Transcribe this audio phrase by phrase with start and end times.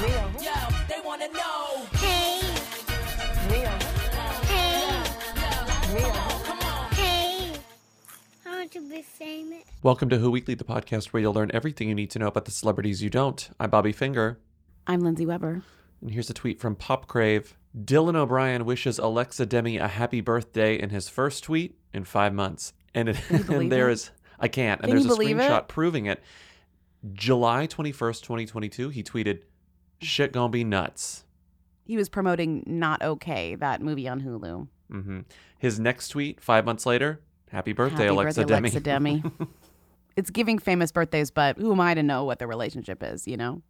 [0.00, 1.86] They wanna know.
[1.94, 2.42] Hey,
[3.48, 3.70] Mia.
[4.44, 5.02] hey,
[5.94, 6.12] Mia.
[6.92, 7.52] hey.
[8.44, 9.64] I want to be famous.
[9.82, 12.44] Welcome to Who Weekly, the podcast where you'll learn everything you need to know about
[12.44, 13.48] the celebrities you don't.
[13.58, 14.38] I'm Bobby Finger.
[14.86, 15.62] I'm Lindsay Weber.
[16.02, 17.56] And here's a tweet from Pop Crave.
[17.74, 22.74] Dylan O'Brien wishes Alexa Demie a happy birthday in his first tweet in five months.
[22.94, 23.94] And, it, and there it?
[23.94, 24.82] is, I can't.
[24.82, 25.50] And Can there's a believe it?
[25.50, 26.22] screenshot proving it.
[27.14, 29.40] July 21st, 2022, he tweeted,
[30.00, 31.24] shit gonna be nuts.
[31.84, 34.68] He was promoting Not Okay, that movie on Hulu.
[34.90, 35.20] hmm
[35.58, 38.68] His next tweet, five months later, happy birthday, Happy Alexa birthday, Demi.
[38.68, 39.22] Alexa Demie.
[40.16, 43.36] it's giving famous birthdays, but who am I to know what the relationship is, you
[43.36, 43.62] know?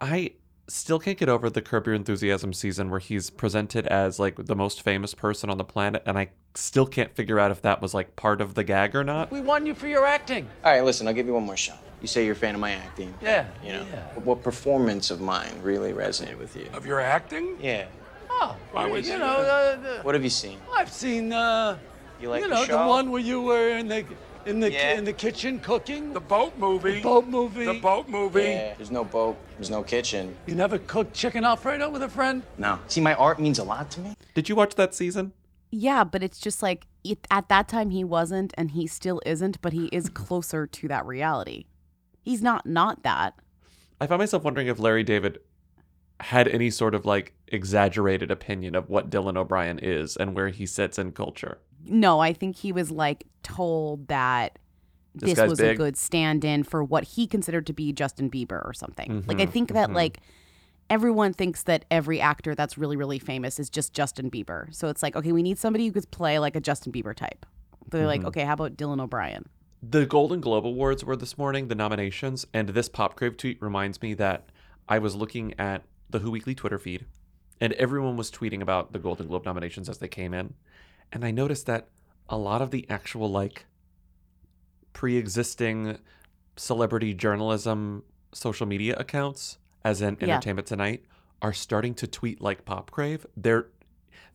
[0.00, 0.32] I
[0.68, 4.54] still can't get over the Curb Your Enthusiasm season where he's presented as like the
[4.56, 7.92] most famous person on the planet, and I still can't figure out if that was
[7.94, 9.30] like part of the gag or not.
[9.30, 10.48] We won you for your acting.
[10.64, 11.82] All right, listen, I'll give you one more shot.
[12.02, 13.14] You say you're a fan of my acting.
[13.22, 13.46] Yeah.
[13.64, 14.20] You know, Yeah.
[14.24, 16.66] what performance of mine really resonated with you?
[16.74, 17.56] Of your acting?
[17.60, 17.86] Yeah.
[18.28, 20.58] Oh, Why was you know, uh, uh, What have you seen?
[20.74, 21.78] I've seen, uh,
[22.20, 22.88] You like you the know, show?
[22.88, 24.04] one where you were in the
[24.44, 24.98] in the Yeah.
[24.98, 26.12] in the kitchen cooking.
[26.12, 26.96] The boat movie.
[26.96, 27.64] The boat movie.
[27.66, 28.42] The boat movie.
[28.42, 30.36] Yeah, there's no boat, there's no kitchen.
[30.46, 32.42] You never cooked chicken alfredo with a friend?
[32.58, 32.80] No.
[32.88, 34.16] See, my art means a lot to me.
[34.34, 35.32] Did you watch that season?
[35.70, 39.60] Yeah, but it's just like it, at that time he wasn't and he still isn't,
[39.62, 41.66] but he is closer to that reality.
[42.22, 43.34] He's not not that.
[44.00, 45.38] I find myself wondering if Larry David
[46.20, 50.66] had any sort of like exaggerated opinion of what Dylan O'Brien is and where he
[50.66, 51.58] sits in culture.
[51.84, 54.58] No, I think he was like told that
[55.14, 58.72] This this, was a good stand-in for what he considered to be Justin Bieber or
[58.72, 59.24] something.
[59.26, 59.94] Like I Mhm, think that mhm.
[59.94, 60.20] like
[60.88, 64.72] everyone thinks that every actor that's really really famous is just Justin Bieber.
[64.74, 67.44] So it's like, okay, we need somebody who could play like a Justin Bieber type.
[67.90, 68.26] They're like, Mhm.
[68.28, 69.44] okay, how about Dylan O'Brien?
[69.84, 74.00] The Golden Globe Awards were this morning, the nominations, and this Pop Crave tweet reminds
[74.00, 74.48] me that
[74.88, 77.06] I was looking at the Who Weekly Twitter feed,
[77.60, 80.54] and everyone was tweeting about the Golden Globe nominations as they came in.
[81.10, 81.88] And I noticed that
[82.28, 83.66] a lot of the actual, like,
[84.92, 85.98] pre existing
[86.56, 90.34] celebrity journalism social media accounts, as in Yeah.
[90.34, 91.04] Entertainment Tonight,
[91.42, 93.26] are starting to tweet like Pop Crave.
[93.36, 93.66] They're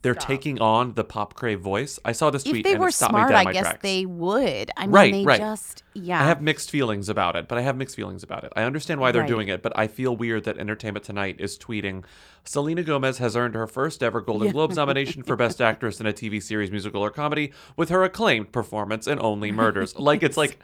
[0.04, 0.28] they're Stop.
[0.28, 2.00] taking on the Pop Crave voice.
[2.06, 3.80] I saw this tweet If they were smart, I guess tracks.
[3.82, 4.70] they would.
[4.78, 5.40] I mean, Right, they right.
[5.40, 6.22] just yeah.
[6.22, 8.54] I have mixed feelings about it, but I have mixed feelings about it.
[8.56, 9.28] I understand why they're Right.
[9.28, 12.04] doing it, but I feel weird that Entertainment Tonight is tweeting
[12.44, 14.52] Selena Gomez has earned her first ever Golden.
[14.52, 18.52] Globes nomination for Best Actress in a TV series, musical, or comedy with her acclaimed
[18.52, 19.98] performance in Only Murders.
[19.98, 20.58] like it's like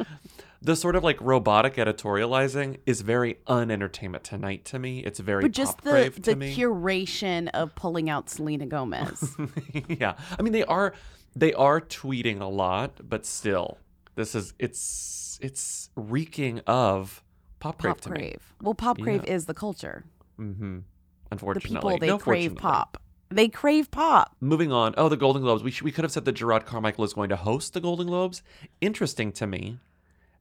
[0.66, 5.00] the sort of like robotic editorializing is very un-Entertainment Tonight to me.
[5.00, 6.56] It's very but just the the me.
[6.56, 9.36] curation of pulling out Selena Gomez.
[9.88, 10.94] yeah, I mean they are
[11.36, 13.78] they are tweeting a lot, but still,
[14.16, 17.22] this is it's it's reeking of
[17.60, 18.18] pop crave pop to me.
[18.20, 18.54] crave.
[18.62, 19.34] Well, pop crave Yeah.
[19.34, 20.06] is the culture.
[20.40, 20.80] Mm-hmm.
[21.30, 23.02] The people they No, crave pop.
[23.30, 24.36] They crave pop.
[24.40, 24.94] Moving on.
[24.96, 25.64] Oh, the Golden Globes.
[25.64, 28.06] We sh- we could have said that Jerrod Carmichael is going to host the Golden
[28.06, 28.44] Globes.
[28.80, 29.80] Interesting to me,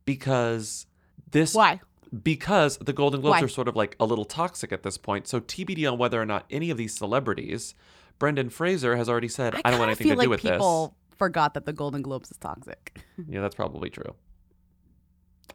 [0.05, 0.87] because
[1.31, 1.81] this Why?
[2.23, 3.45] because the Golden Globes Why?
[3.45, 5.27] are sort of like a little toxic at this point.
[5.27, 7.75] So TBD on whether or not any of these celebrities.
[8.19, 10.43] Brendan Fraser has already said, "I, don't want kinda anything to feel do like with
[10.43, 13.01] people forgot that the Golden Globes is toxic.
[13.29, 14.15] Yeah, that's probably true.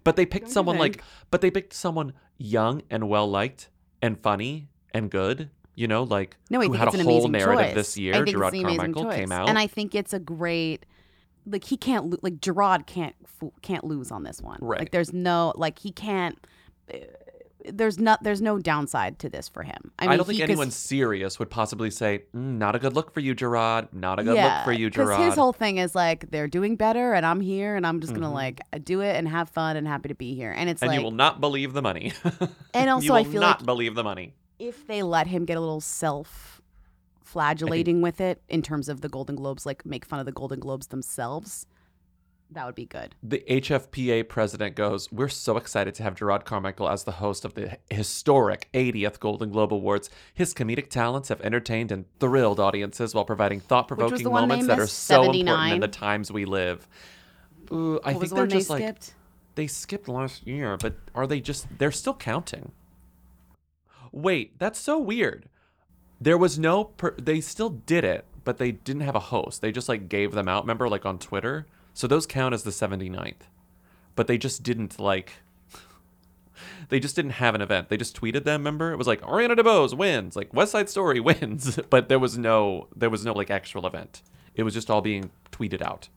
[0.04, 1.02] But they picked Don't someone like,
[1.32, 3.70] but they picked someone young and well liked
[4.02, 5.50] and funny and good.
[5.76, 7.76] You know, like No, I who had it's a an whole narrative choice.
[7.76, 8.14] this I year.
[8.26, 9.32] think Jerrod the amazing Carmichael came choice.
[9.38, 10.86] out, and I think it's a great.
[11.50, 13.16] Like he can't lo- like Jerrod can't
[13.62, 14.58] can't lose on this one.
[14.62, 14.80] Right.
[14.80, 16.38] Like there's no like he can't.
[16.94, 16.98] uh,
[17.70, 19.92] there's not there's no downside to this for him.
[20.00, 23.20] I I, don't think anyone serious would possibly say, mm, "Not a good look for
[23.20, 23.92] you, Jerrod.
[23.92, 26.78] Not a good look for you, Jerrod." Because his whole thing is like they're doing
[26.78, 28.34] better, and I'm here, and I'm just gonna Mhm.
[28.34, 30.52] like do it and have fun and happy to be here.
[30.56, 32.14] And it's and like, you will not believe the money.
[32.74, 34.34] And also you will I feel not like- believe the money.
[34.60, 36.57] if they let him get a little self
[37.32, 40.60] flagellating with it in terms of the Golden Globes, like make fun of the Golden
[40.60, 41.66] Globes themselves,
[42.52, 43.14] that would be good.
[43.22, 47.56] The HFPA president goes, We're so excited to have Jerrod Carmichael as the host of
[47.56, 50.10] the historic 80th Golden Globe Awards.
[50.34, 54.84] His comedic talents have entertained and thrilled audiences while providing thought provoking moments that are
[54.84, 56.88] as so important in the times we live.
[57.74, 59.14] Ooh, I What think the they're one they just like skipped?
[59.56, 62.72] they skipped last year, but are they just they're still counting?
[64.14, 65.50] Wait, that's so weird.
[66.20, 69.62] There was no per- they still did it, but they didn't have a host.
[69.62, 71.68] They just like gave them out, remember like on Twitter?
[71.94, 73.48] So those count as the 79th.
[74.16, 75.34] But they just didn't like
[76.90, 77.90] they just didn't have an event.
[77.90, 78.92] They just tweeted them, remember?
[78.92, 82.88] It was like Ariana DeBose wins, like West Side Story wins, but there was no
[82.96, 84.22] there was no like actual event.
[84.56, 86.10] It was just all being tweeted out.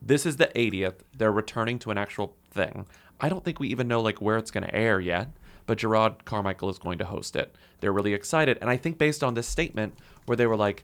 [0.00, 1.00] This is the 80th.
[1.16, 2.86] They're returning to an actual thing.
[3.20, 5.28] I don't think we even know like where it's going to air yet,
[5.70, 7.54] but Jerrod Carmichael is going to host it.
[7.78, 9.94] They're really excited, and I think based on this statement
[10.26, 10.82] where they were like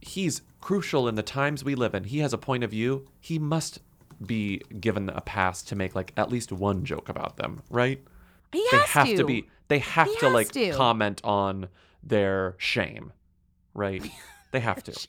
[0.00, 2.04] he's crucial in the times we live in.
[2.04, 3.08] He has a point of view.
[3.20, 3.80] He must
[4.24, 8.00] be given a pass to make like at least one joke about them, right?
[8.52, 9.16] He they has have to.
[9.16, 10.72] to be they have He to like to.
[10.74, 11.66] comment on
[12.00, 13.12] their shame,
[13.74, 14.08] right?
[14.52, 15.08] they have to.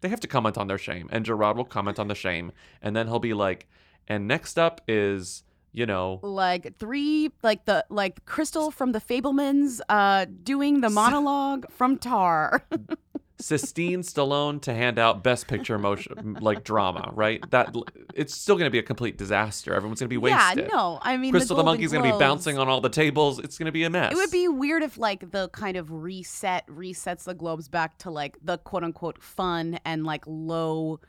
[0.00, 2.94] They have to comment on their shame, and Jerrod will comment on the shame, and
[2.94, 3.66] then he'll be like,
[4.06, 5.42] "And next up is,
[5.76, 11.70] you know, like three like the like crystal from the Fabelmans uh doing the monologue
[11.70, 12.64] from tar
[13.38, 17.44] Sistine Stallone to hand out Best Picture motion like drama, right?
[17.50, 17.76] That
[18.14, 19.74] it's still going to be a complete disaster.
[19.74, 20.64] Everyone's going to be wasted.
[20.64, 22.88] yeah no i mean Crystal the, Golden monkey's going to be bouncing on all the
[22.88, 23.38] tables.
[23.38, 24.12] It's going to be a mess.
[24.12, 28.10] it would be weird if like the kind of reset resets the globes back to
[28.10, 31.00] like the quote unquote fun and like low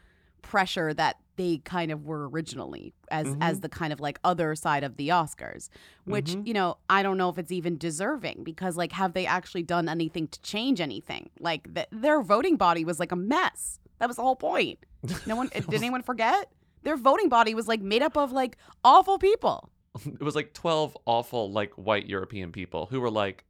[0.41, 3.41] pressure that they kind of were originally as Mm-hmm.
[3.43, 5.69] as the kind of like other side of the Oscars
[6.05, 6.47] which Mhm.
[6.47, 9.87] you know I don't know if it's even deserving because like have they actually done
[9.89, 11.29] anything to change anything?
[11.39, 13.79] Like th- their voting body was like a mess.
[13.99, 14.79] That was the whole point.
[15.25, 16.51] No one did anyone forget?
[16.83, 19.69] Their voting body was like made up of like awful people.
[20.05, 23.43] It was like 12 awful like white European people who were like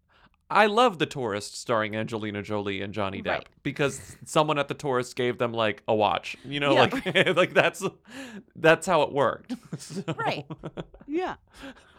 [0.50, 3.50] I love the tourist starring Angelina Jolie and Johnny Depp Right.
[3.64, 6.38] because someone at the tourist gave them like a watch.
[6.46, 7.84] You know, Yeah, like like that's
[8.56, 9.54] that's how it worked.
[9.78, 10.46] So- Right.
[11.06, 11.36] Yeah.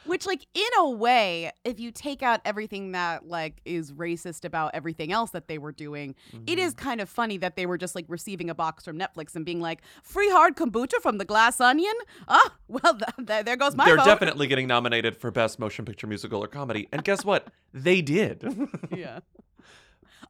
[0.04, 4.70] Which, like, in a way, if you take out everything that, like, is racist about
[4.74, 6.14] everything else that they were doing,
[6.46, 6.84] it is Mm-hmm.
[6.88, 9.60] kind of funny that they were just, like, receiving a box from Netflix and being
[9.60, 11.94] like, free hard kombucha from the glass onion?
[12.28, 14.04] Ah, well, th- th- there goes my They're vote.
[14.06, 16.88] definitely getting nominated for best motion picture musical or comedy.
[16.92, 17.48] And guess what?
[17.74, 18.42] They did.
[18.96, 19.20] yeah.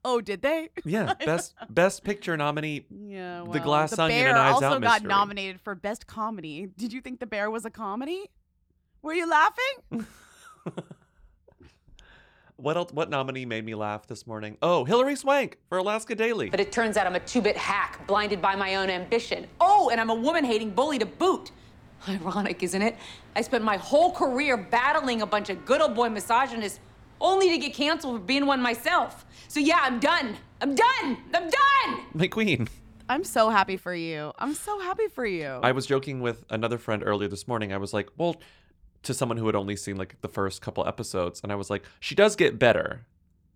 [0.05, 0.69] Oh, did they?
[0.85, 2.87] yeah, best best picture nominee.
[2.91, 3.41] Yeah.
[3.45, 5.09] The well, Glass the Onion Bear and Eyes also Out got Mystery.
[5.09, 6.69] nominated for best comedy.
[6.77, 8.31] Did you think The Bear was a comedy?
[9.03, 10.07] Were you laughing?
[12.61, 12.93] What else?
[12.93, 14.59] What nominee made me laugh this morning?
[14.61, 16.51] Oh, Hilary Swank for Alaska Daily.
[16.51, 19.47] But it turns out I'm a two bit hack, blinded by my own ambition.
[19.61, 21.53] Oh, and I'm a woman hating bully to boot.
[22.09, 22.97] Ironic, isn't it?
[23.37, 26.81] I spent my whole career battling a bunch of good old boy misogynists
[27.21, 29.25] only to get canceled for being one myself.
[29.47, 30.37] So, yeah, I'm done.
[30.61, 31.19] I'm done.
[31.33, 32.01] I'm done.
[32.13, 32.67] My queen.
[33.09, 34.33] I'm so happy for you.
[34.37, 35.61] I'm so happy for you.
[35.63, 37.73] I was joking with another friend earlier this morning.
[37.73, 38.35] I was like, well,
[39.03, 41.85] to someone who had only seen like the first couple episodes, and I was like,
[42.01, 43.07] she does get better.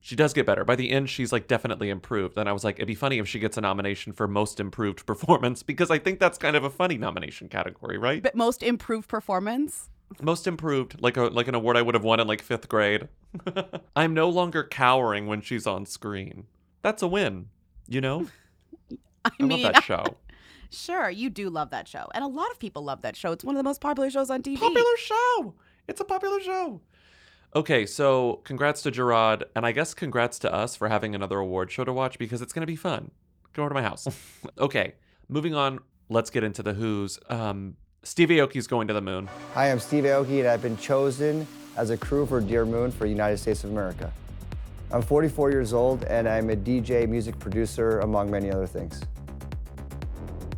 [0.05, 0.65] She does get better.
[0.65, 2.37] By the end, she's like definitely improved.
[2.37, 5.07] And I was like, it'd be funny if she gets a nomination for most improved
[5.07, 8.21] performance because I think that's kind of a funny nomination category, right?
[8.23, 9.91] But most improved performance.
[10.21, 13.09] Most improved, like a like an award I would have won in like fifth grade.
[13.97, 16.47] I'm no longer cowering when she's on screen.
[16.83, 17.47] That's a win,
[17.89, 18.27] you know.
[19.25, 20.05] I, I mean, love that show.
[20.73, 23.31] Sure, you do love that show, and a lot of people love that show.
[23.33, 24.59] It's one of the most popular shows on TV.
[24.59, 25.55] popular show.
[25.87, 26.81] It's a popular show.
[27.55, 31.71] Okay, so congrats to Jerrod, and I guess congrats to us for having another award
[31.71, 33.11] show to watch because it's going to be fun.
[33.53, 34.09] Go over to my house.
[34.59, 34.95] okay,
[35.29, 35.81] moving on.
[36.09, 37.19] Let's get into the Who's.
[37.29, 39.29] Um, Steve Aoki's going to the moon.
[39.53, 43.05] Hi, I'm Steve Aoki, and I've been chosen as a crew for Dear Moon for
[43.05, 44.11] United States of America.
[44.91, 49.03] I'm 44 years old, and I'm a DJ, music producer, among many other things.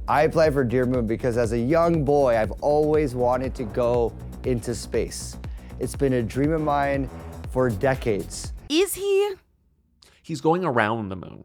[0.06, 4.12] I applied for Dear Moon because as a young boy, I've always wanted to go
[4.44, 5.38] into space.
[5.78, 7.08] It's been a dream of mine
[7.50, 8.52] for decades.
[8.68, 9.34] Is he?
[10.22, 11.44] He's going around the moon.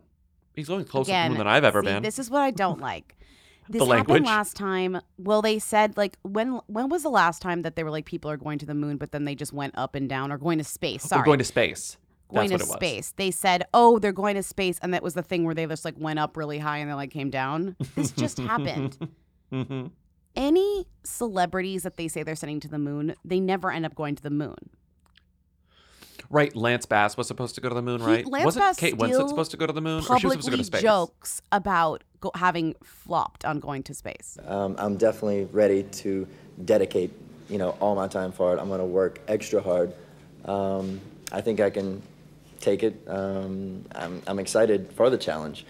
[0.53, 2.03] He's going closer to the moon than I've ever see, been.
[2.03, 3.15] This is what I don't like.
[3.71, 4.07] This the language.
[4.07, 4.99] happened last time.
[5.19, 8.31] Well, they said like when when was the last time that they were like people
[8.31, 10.57] are going to the moon, but then they just went up and down or going
[10.57, 11.03] to space.
[11.03, 11.95] Sorry, We're going to space.
[12.29, 12.89] Going That's to what was.
[12.89, 13.13] space.
[13.17, 15.85] They said, "Oh, they're going to space," and that was the thing where they just
[15.85, 17.75] like went up really high and then like came down.
[17.95, 18.97] This just happened.
[19.51, 19.87] hmm
[20.35, 24.15] Any celebrities that they say they're sending to the moon, they never end up going
[24.15, 24.55] to the moon.
[26.31, 28.25] Right, Lance Bass was supposed to go to the moon, He- right?
[28.27, 30.33] Lance Wasn't Bass Kate Winslet still supposed to go to the moon, or she was
[30.33, 30.81] supposed to go to space?
[30.81, 34.37] jokes about go- having flopped on going to space.
[34.45, 36.27] Um, I'm definitely ready to
[36.65, 37.11] dedicate,
[37.49, 38.59] you know, all my time for it.
[38.59, 39.91] I'm going to work extra hard.
[40.45, 40.99] Um,
[41.31, 42.01] I think I can
[42.59, 43.01] take it.
[43.07, 45.65] Um, I'm, I'm excited for the challenge.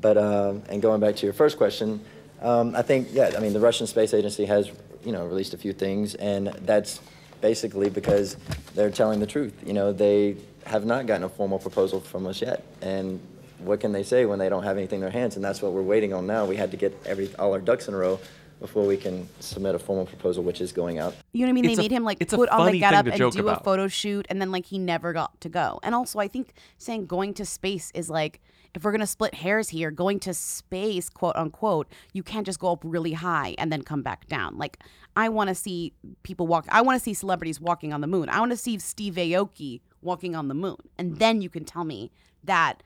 [0.00, 2.04] But um, and going back to your first question,
[2.40, 4.70] um, I think yeah, I mean the Russian Space Agency has
[5.04, 7.00] you know released a few things, and that's
[7.40, 8.36] basically because
[8.74, 9.54] they're telling the truth.
[9.64, 10.36] You know, they
[10.66, 13.20] have not gotten a formal proposal from us yet, and
[13.58, 15.36] what can they say when they don't have anything in their hands?
[15.36, 16.46] And that's what we're waiting on now.
[16.46, 18.18] We had to get every all our ducks in a row
[18.62, 21.14] before we can submit a formal proposal, which is going out.
[21.32, 21.64] You know what I mean?
[21.66, 23.12] It's they a- made him like it's a put on the funny thing getup to
[23.24, 23.60] and do about.
[23.60, 25.78] a photo shoot, and then like he never got to go.
[25.82, 28.40] And also, I think saying going to space is like
[28.74, 32.72] if we're gonna split hairs here, going to space, quote unquote, you can't just go
[32.72, 34.56] up really high and then come back down.
[34.56, 34.78] Like
[35.14, 35.92] I want to see
[36.22, 36.66] people walk.
[36.70, 38.30] I want to see celebrities walking on the moon.
[38.30, 41.84] I want to see Steve Aoki walking on the moon, and then you can tell
[41.84, 42.10] me
[42.44, 42.82] that.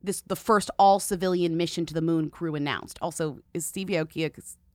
[0.00, 3.00] This the first all civilian mission to the moon crew announced.
[3.02, 4.24] Also, is Steve Aoki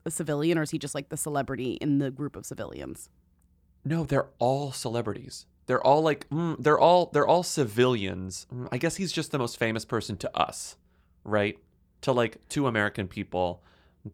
[0.05, 3.09] a, civilian or is he just like the celebrity in the group of civilians?
[3.85, 5.45] No, they're all celebrities.
[5.65, 8.47] They're all like, mm, they're all they're all civilians.
[8.53, 10.77] Mm, I guess he's just the most famous person to us,
[11.23, 11.57] right?
[12.01, 13.63] To like two American people,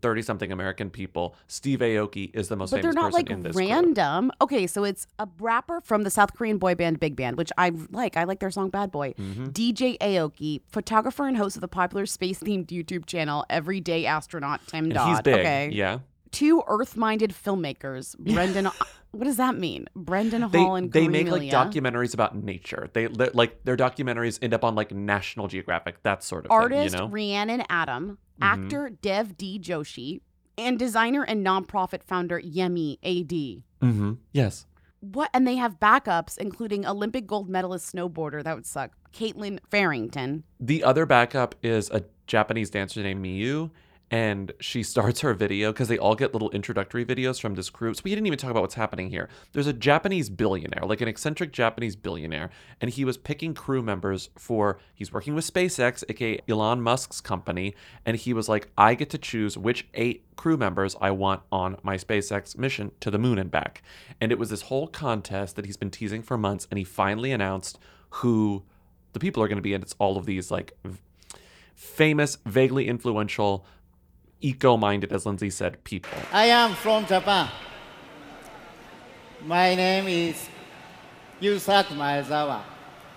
[0.02, 1.36] thirty something American people.
[1.48, 4.32] Steve Aoki is the most but they're famous not person like in this random.
[4.42, 7.72] Okay, so it's a rapper from the South Korean boy band Big Bang, which I
[7.92, 8.18] like.
[8.18, 9.14] I like their song Bad Boy.
[9.14, 9.46] Mm-hmm.
[9.48, 14.86] DJ Aoki, photographer and host of the popular space themed YouTube channel Everyday Astronaut Tim
[14.86, 15.10] And Dodd.
[15.10, 15.40] he's big.
[15.40, 15.70] Okay.
[15.74, 16.00] Yeah.
[16.32, 18.70] Two earth minded filmmakers, Brendan.
[19.12, 19.88] what does that mean?
[19.96, 22.90] Brendan They, Hall and they make like documentaries about nature.
[22.94, 27.02] They like their documentaries end up on like National Geographic, that sort of Artist thing,
[27.02, 27.12] you know.
[27.12, 28.46] Rhiannon Adam, Mhm.
[28.46, 29.60] actor Dev D.
[29.60, 30.22] Joshi,
[30.58, 33.64] and designer and nonprofit founder Yemi AD.
[33.82, 34.14] mm-hmm.
[34.34, 34.66] Yes.
[35.02, 38.92] What and they have backups, including Olympic gold medalist snowboarder, that would suck.
[39.14, 40.44] Kaitlyn Farrington.
[40.60, 43.72] The other backup is a Japanese dancer named Miyu,
[44.12, 47.94] and she starts her video because they all get little introductory videos from this crew.
[47.94, 49.30] So we didn't even talk about what's happening here.
[49.54, 52.50] There's a Japanese billionaire, like an eccentric Japanese billionaire,
[52.82, 54.80] and he was picking crew members for.
[54.94, 57.76] He's working with SpaceX, aka Elon Musk's company,
[58.06, 61.78] and he was like, I get to choose which eight crew members I want on
[61.84, 63.84] my SpaceX mission to the moon and back.
[64.20, 67.32] And it was this whole contest that he's been teasing for months, and he finally
[67.32, 67.78] announced
[68.10, 68.64] who
[69.14, 70.78] the people are going to be, and it's all of these like
[71.76, 73.66] famous, vaguely influential,
[74.42, 76.18] eco-minded, as Lindsay said, people.
[76.32, 77.50] I am from Japan.
[79.46, 80.50] My name is
[81.42, 82.62] Yusaku Maezawa.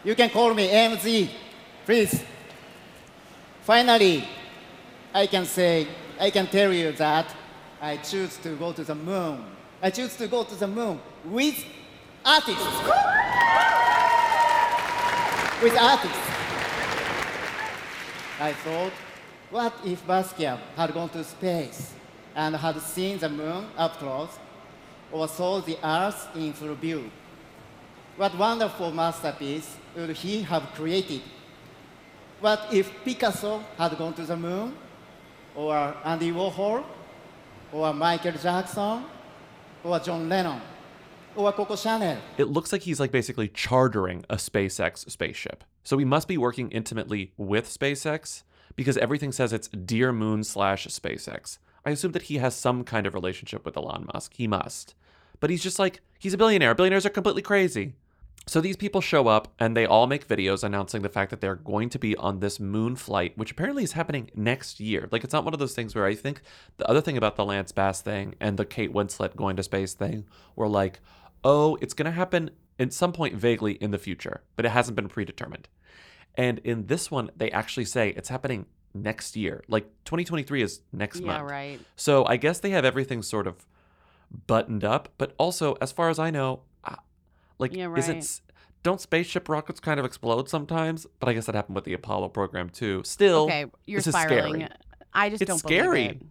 [0.04, 1.30] You can call me MZ,
[1.84, 2.22] please.
[3.62, 4.24] Finally,
[5.14, 5.86] I can say,
[6.18, 7.34] I can tell you that
[7.80, 9.44] I choose to go to the moon.
[9.82, 11.64] I choose to go to the moon with
[12.24, 12.66] artists.
[15.62, 16.18] with artists.
[18.40, 18.92] I thought,
[19.52, 21.92] what if Basquiat had gone to space
[22.34, 24.38] and had seen the moon up close
[25.12, 27.10] or saw the earth in full view?
[28.16, 31.20] What wonderful masterpiece would he have created?
[32.40, 34.74] What if Picasso had gone to the moon?
[35.54, 36.82] Or Andy Warhol?
[37.72, 39.04] Or Michael Jackson?
[39.84, 40.60] Or John Lennon?
[41.36, 42.18] Or Coco Chanel?
[42.38, 45.62] It looks like he's like basically chartering a SpaceX spaceship.
[45.84, 48.44] So he must be working intimately with SpaceX
[48.76, 51.58] because everything says it's Dear Moon slash SpaceX.
[51.84, 54.34] I assume that he has some kind of relationship with Elon Musk.
[54.34, 54.94] He must.
[55.40, 56.74] But he's just like, he's a billionaire.
[56.74, 57.94] Billionaires are completely crazy.
[58.46, 61.54] So these people show up and they all make videos announcing the fact that they're
[61.54, 65.08] going to be on this moon flight, which apparently is happening next year.
[65.12, 66.42] Like it's not one of those things where I think
[66.76, 69.94] the other thing about the Lance Bass thing and the Kate Winslet going to space
[69.94, 70.26] thing
[70.56, 71.00] were like,
[71.44, 72.50] oh, it's going to happen
[72.80, 75.68] at some point vaguely in the future, but it hasn't been predetermined.
[76.34, 79.62] And in this one, they actually say it's happening next year.
[79.68, 81.50] Like 2023 is next Yeah, month.
[81.50, 81.80] right.
[81.96, 83.66] So I guess they have everything sort of
[84.46, 86.62] buttoned up, but also, as far as I know,
[87.58, 88.40] like, Yeah, is it
[88.82, 91.06] don't spaceship rockets kind of explode sometimes?
[91.20, 93.02] But I guess that happened with the Apollo program too.
[93.04, 94.62] Still, Okay, you're this is spiraling.
[94.62, 94.68] scary.
[95.12, 96.08] I just It's don't scary.
[96.08, 96.26] believe it.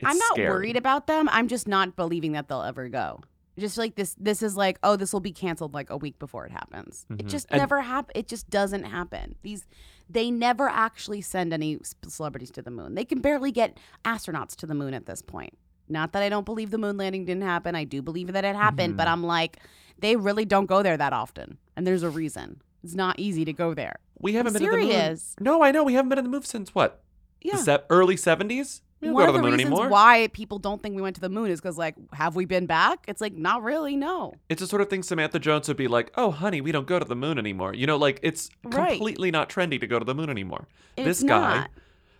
[0.00, 0.50] It's I'm not scary.
[0.50, 1.28] worried about them.
[1.30, 3.22] I'm just not believing that they'll ever go.
[3.58, 6.44] Just like this, this is like, oh, this will be canceled like a week before
[6.44, 7.06] it happens.
[7.10, 7.28] It Mhm.
[7.28, 8.12] just And- never happen.
[8.14, 9.34] It just doesn't happen.
[9.42, 9.66] These,
[10.10, 12.94] they never actually send any celebrities to the moon.
[12.94, 15.56] They can barely get astronauts to the moon at this point.
[15.88, 17.74] Not that I don't believe the moon landing didn't happen.
[17.74, 19.12] I do believe that it happened, but Mhm.
[19.12, 19.58] I'm like,
[19.98, 21.58] they really don't go there that often.
[21.76, 22.60] And there's a reason.
[22.82, 23.96] It's not easy to go there.
[24.20, 25.18] We haven't I'm been to the moon.
[25.40, 27.02] No, I know we haven't been to the moon since what?
[27.42, 27.56] Yeah.
[27.56, 28.82] se- early seventies.
[29.08, 29.88] We One go of to the the reasons anymore.
[29.88, 32.66] why people don't think we went to the moon is because, like, have we been
[32.66, 33.04] back?
[33.08, 34.34] It's like, not really, no.
[34.48, 36.98] It's the sort of thing Samantha Jones would be like, "Oh, honey, we don't go
[36.98, 38.90] to the moon anymore." You know, like it's Right.
[38.90, 40.68] completely not trendy to go to the moon anymore.
[40.96, 41.70] It's this guy, not.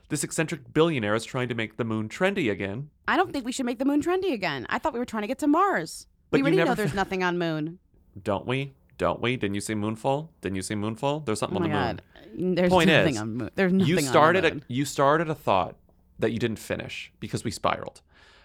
[0.09, 2.91] this eccentric billionaire, is trying to make the moon trendy again.
[3.09, 4.67] I don't think we should make the moon trendy again.
[4.71, 6.07] I thought we were trying to get to Mars.
[6.31, 7.79] But we already know there's nothing on moon.
[8.23, 8.75] Don't we?
[8.99, 9.37] Don't we?
[9.37, 10.29] Didn't you see Moonfall?
[10.41, 11.25] Didn't you see Moonfall?
[11.27, 12.03] There's something Oh on the God.
[12.35, 12.55] moon.
[12.55, 13.51] There's Point nothing is, on moon.
[13.55, 14.65] There's nothing you on the started moon.
[14.69, 15.77] a you started a thought
[16.19, 18.01] that you didn't finish because we spiraled.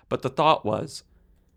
[0.09, 1.03] But the thought was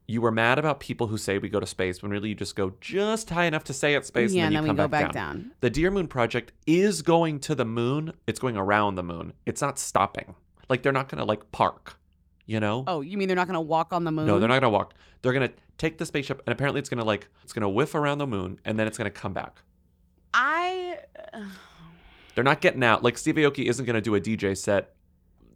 [0.07, 2.55] you were mad about people who say we go to space when really you just
[2.55, 4.83] go just high enough to say at space Yeah, and then, and you then we
[4.83, 5.37] go back, back down.
[5.37, 5.51] down.
[5.61, 8.13] The Dear Moon project is going to the moon.
[8.27, 9.33] It's going around the moon.
[9.47, 10.35] It's not stopping.
[10.69, 11.99] Like they're not going to like park,
[12.47, 12.85] you know?
[12.87, 14.27] Oh, you mean they're not going to walk on the moon?
[14.27, 14.95] No, they're not going to walk.
[15.23, 17.69] They're going to take the spaceship and apparently it's going to like it's going to
[17.69, 19.63] whiff around the moon and then it's going to come back.
[20.35, 20.99] I.
[22.35, 23.03] They're not getting out.
[23.03, 24.95] Like Steve Aoki isn't going to do a DJ set,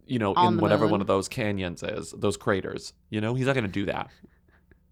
[0.09, 0.91] you know, On in whatever moon.
[0.91, 2.93] one of those canyons is, those craters.
[3.09, 4.09] You know, he's not going to do that.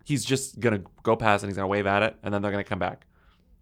[0.05, 2.41] He's just going to go past and he's going to wave at it and then
[2.41, 3.05] they're going to come back.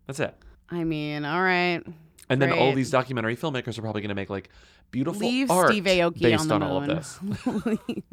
[0.05, 0.35] That's it.
[0.69, 1.81] I mean, all right.
[2.29, 4.49] And then all these documentary filmmakers are probably going to make like
[4.91, 6.69] beautiful Leave art Steve Aoki based on the on moon.
[6.71, 7.19] all of this.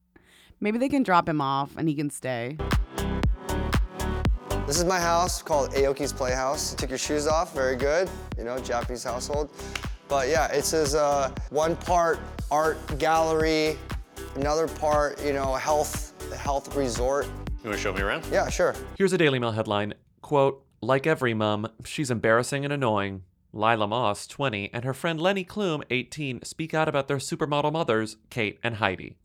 [0.60, 2.58] Maybe they can drop him off and he can stay.
[4.66, 6.74] This is my house called Aoki's Playhouse.
[6.74, 8.10] Took your shoes off, very good.
[8.36, 9.50] You know, Japanese household.
[10.08, 12.18] But yeah, it says uh, one part
[12.50, 13.76] art gallery,
[14.36, 17.26] another part, you know, health health resort.
[17.62, 18.24] You want to show me around?
[18.30, 18.74] Yeah, sure.
[18.96, 23.22] Here's a Daily Mail headline quote, like every mum, she's embarrassing and annoying.
[23.52, 28.18] Lila Moss, 20, and her friend Lenny Klum, 18, speak out about their supermodel mothers,
[28.28, 29.16] Kate and Heidi.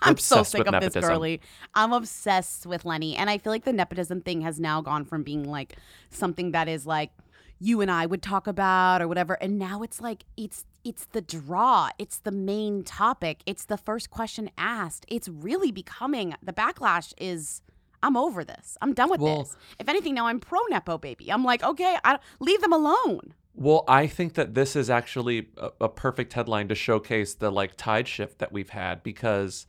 [0.00, 1.02] I'm so sick with of this nepotism.
[1.02, 1.40] girly.
[1.74, 3.16] I'm obsessed with Lenny.
[3.16, 5.76] And I feel like the nepotism thing has now gone from being like
[6.10, 7.10] something that is like
[7.58, 9.34] you and I would talk about or whatever.
[9.34, 11.88] And now it's like it's it's the draw.
[11.98, 13.40] It's the main topic.
[13.46, 15.04] It's the first question asked.
[15.08, 17.62] It's really becoming the backlash is
[18.02, 18.76] I'm over this.
[18.82, 19.56] I'm done with Well- this.
[19.78, 21.32] If anything, now I'm pro Nepo baby.
[21.32, 23.34] I'm like, okay, I leave them alone.
[23.54, 27.76] Well, I think that this is actually a, a perfect headline to showcase the like
[27.76, 29.66] tide shift that we've had because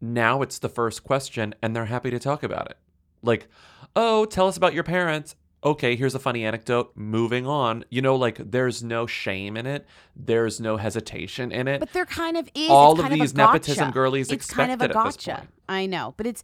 [0.00, 2.78] now it's the first question and they're happy to talk about it.
[3.22, 3.46] Like,
[3.94, 5.36] oh, tell us about your parents.
[5.64, 6.92] Okay, here's a funny anecdote.
[6.94, 7.84] Moving on.
[7.90, 9.86] You know, like there's no shame in it.
[10.14, 11.80] There's no hesitation in it.
[11.80, 12.70] But there kind of is.
[12.70, 13.52] All of these gotcha.
[13.52, 15.48] nepotism girlies It's kind of a expect it at this gotcha.
[15.68, 16.42] I know, but it's.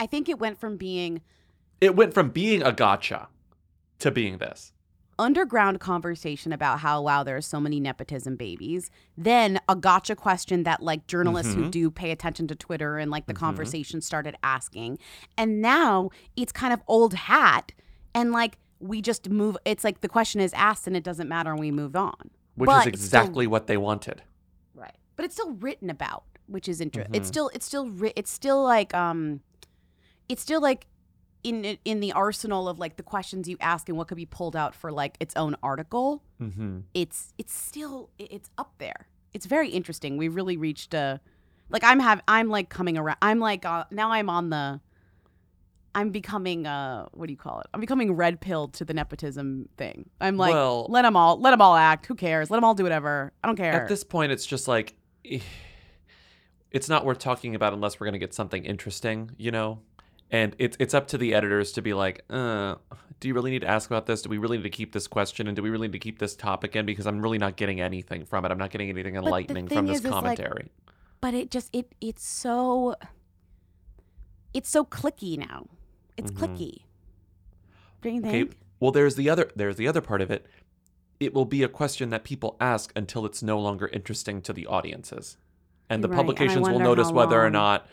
[0.00, 1.20] I think it went from being
[1.80, 3.28] it went from being a gotcha
[4.00, 4.72] to being this.
[5.18, 10.62] underground conversation about how wow there are so many nepotism babies then a gotcha question
[10.62, 11.70] that like journalists who Mhm.
[11.70, 13.44] do pay attention to twitter and like the Mhm.
[13.46, 14.98] conversation started asking
[15.36, 17.72] and now it's kind of old hat
[18.14, 21.50] and like we just move it's like the question is asked and it doesn't matter
[21.50, 24.22] and we move on Which But is it's still- exactly what they wanted.
[24.74, 27.16] right but it's still written about which is interesting Mhm.
[27.18, 29.40] it's still it's still writ- it's still like um
[30.28, 30.86] it's still like
[31.42, 34.54] in in the arsenal of like the questions you ask and what could be pulled
[34.56, 36.80] out for like its own article Mm-hmm.
[36.94, 41.20] it's it's still it's up there it's very interesting we really reached a
[41.68, 44.80] like i'm have i'm like coming around i'm like uh, now i'm on the
[45.94, 49.68] i'm becoming uh what do you call it i'm becoming red pilled to the nepotism
[49.76, 52.64] thing i'm like Well- let them all let them all act who cares let them
[52.64, 54.94] all do whatever i don't care At this point, it's just like
[56.70, 59.80] it's not worth talking about unless we're going to get something interesting, you know.
[60.30, 62.76] And it's it's up to the editors to be like, uh,
[63.18, 64.22] do you really need to ask about this?
[64.22, 65.48] Do we really need to keep this question?
[65.48, 66.86] And do we really need to keep this topic in?
[66.86, 68.52] Because I'm really not getting anything from it.
[68.52, 70.70] I'm not getting anything enlightening from this is, is, like, commentary.
[71.20, 72.94] but it just it it's so
[74.54, 75.66] it's so clicky now
[76.20, 76.36] it's Mhm.
[76.56, 76.84] clicky
[78.02, 78.48] don't you Okay.
[78.78, 80.46] Well, there's the other there's the other part of it.
[81.18, 84.66] It will be a question that people ask until it's no longer interesting to the
[84.66, 85.36] audiences.
[85.90, 87.86] And the Right, and publications will notice whether or not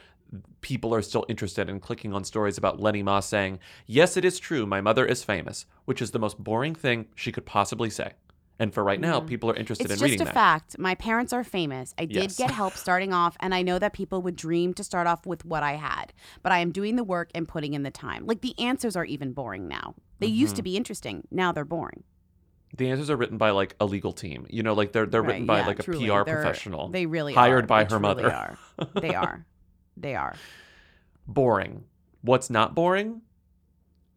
[0.61, 4.39] people are still interested in clicking on stories about Lenny Moss saying, "Yes, it is
[4.39, 8.13] true, my mother is famous," which is the most boring thing she could possibly say.
[8.59, 10.13] And for right now, people are interested in reading.
[10.13, 12.37] it's in just a fact my parents are famous i did Yes.
[12.37, 15.45] get help starting off and i know that people would dream to start off with
[15.45, 16.11] what i had
[16.43, 19.05] but i am doing the work and putting in the time like the answers are
[19.05, 20.65] even boring now they used to Mhm.
[20.65, 22.03] be interesting now they're boring
[22.75, 24.45] The answers are written by like a legal team.
[24.49, 26.07] You know, like they're they're written by yeah, like a truly.
[26.09, 26.89] PR They're- professional.
[26.89, 27.67] they really hired are.
[27.67, 28.29] by They her mother.
[28.33, 28.57] are.
[29.01, 29.45] they are
[29.95, 30.35] they are
[31.27, 31.83] boring.
[32.21, 33.21] What's not boring?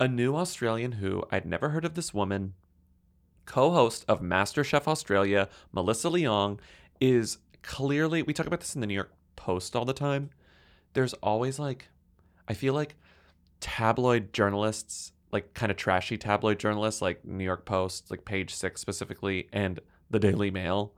[0.01, 2.55] A new Australian who I'd never heard of this woman
[3.51, 6.61] co-host of MasterChef Australia, Melissa Leong,
[7.01, 10.31] is clearly we talk about this in the New York Post all the time.
[10.93, 11.89] There's always like
[12.47, 12.95] I feel like
[13.59, 18.81] tabloid journalists, like kind of trashy tabloid journalists like New York Post, like page 6
[18.81, 20.93] specifically and the Daily Mail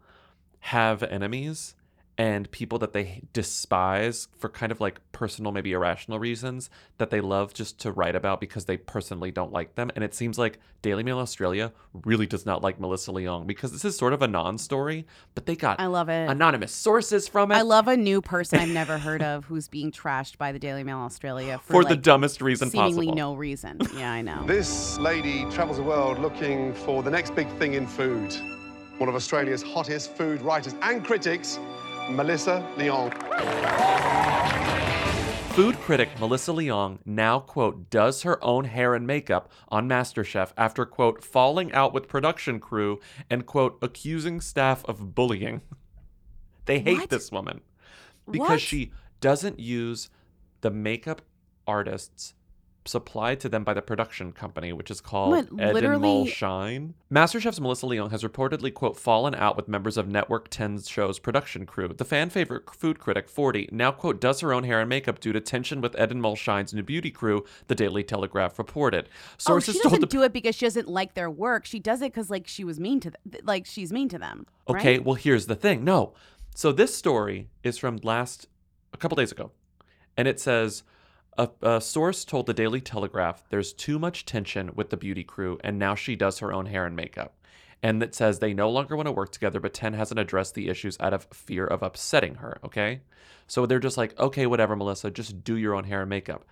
[0.61, 1.75] have enemies
[2.23, 7.21] and people that they despise for kind of like personal, maybe irrational reasons that they
[7.21, 9.91] love just to write about because they personally don't like them.
[9.97, 11.73] And it seems like Daily Mail Australia
[12.05, 15.05] really does not like Melissa Leong because this is sort of a non story,
[15.35, 16.31] but they got I love it.
[16.31, 19.91] anonymous sources from it I love a new person I've never heard of who's being
[19.91, 23.17] trashed by the Daily Mail Australia for, for the dumbest reason seemingly possible.
[23.17, 23.81] no reason.
[23.97, 24.47] Yeah, I know.
[24.47, 28.33] This lady travels the world looking for the next big thing in food.
[28.99, 31.59] One of Australia's hottest food writers and critics,
[32.11, 33.12] Melissa Leong.
[35.53, 40.85] Food critic Melissa Leong now, quote, does her own hair and makeup on MasterChef after,
[40.87, 45.61] quote, falling out with production crew and, quote, accusing staff of bullying.
[46.65, 47.11] They hate What?
[47.11, 47.61] this woman
[48.31, 48.61] because What?
[48.61, 50.09] she doesn't use
[50.61, 51.21] the makeup
[51.67, 52.35] artists
[52.85, 56.95] supplied to them by the production company, which is called What, Endemol Shine.
[57.12, 61.66] MasterChef's Melissa Leong has reportedly, quote, fallen out with members of Network 10's show's production
[61.66, 61.88] crew.
[61.88, 65.33] The fan favorite food critic, 40, now, quote, does her own hair and makeup due
[65.33, 69.09] to tension with Endemol Shine's new beauty crew, the Daily Telegraph reported.
[69.38, 71.64] Sources oh, she doesn't the do it because she doesn't like their work.
[71.64, 73.21] She does it because like she was mean to them.
[73.45, 74.47] Like she's mean to them.
[74.68, 75.05] Okay, right?
[75.05, 75.85] well, here's the thing.
[75.85, 76.14] No.
[76.55, 78.47] So this story is from last,
[78.92, 79.53] a couple days ago.
[80.16, 80.83] And it says
[81.38, 85.59] a, a source told the Daily Telegraph there's too much tension with the beauty crew,
[85.64, 87.35] and now she does her own hair and makeup.
[87.83, 90.68] And it says they no longer want to work together, but 10 hasn't addressed the
[90.68, 92.59] issues out of fear of upsetting her.
[92.62, 93.01] Okay.
[93.49, 96.45] So they're just like, okay, whatever, Melissa, just do your own hair and makeup.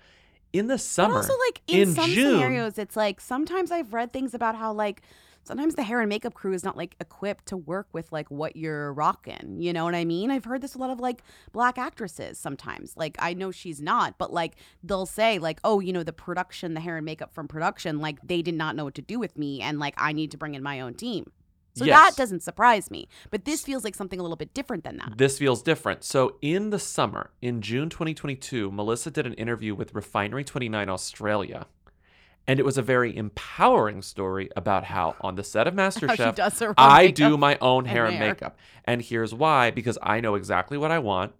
[0.52, 3.94] In the But summer, also, like in, in some June, scenarios, it's like sometimes I've
[3.94, 5.02] read things about how like
[5.50, 8.54] sometimes the hair and makeup crew is not like equipped to work with like what
[8.54, 9.56] you're rocking.
[9.58, 10.30] You know what I mean?
[10.30, 12.96] I've heard this a lot of like black actresses sometimes.
[12.96, 16.74] Like I know she's not, but like they'll say like, oh, you know, the production,
[16.74, 19.36] the hair and makeup from production, like they did not know what to do with
[19.36, 21.32] me, and like I need to bring in my own team.
[21.74, 21.98] So Yes.
[21.98, 23.08] that doesn't surprise me.
[23.30, 25.18] But this feels like something a little bit different than that.
[25.18, 26.04] This feels different.
[26.04, 31.66] So, in the summer, in June 2022, Melissa did an interview with Refinery 29 Australia.
[32.50, 37.02] And it was a very empowering story about how on the set of MasterChef, I
[37.02, 38.30] makeup do my own and hair and hair.
[38.30, 38.58] makeup.
[38.84, 41.32] And here's why because I know exactly what I want.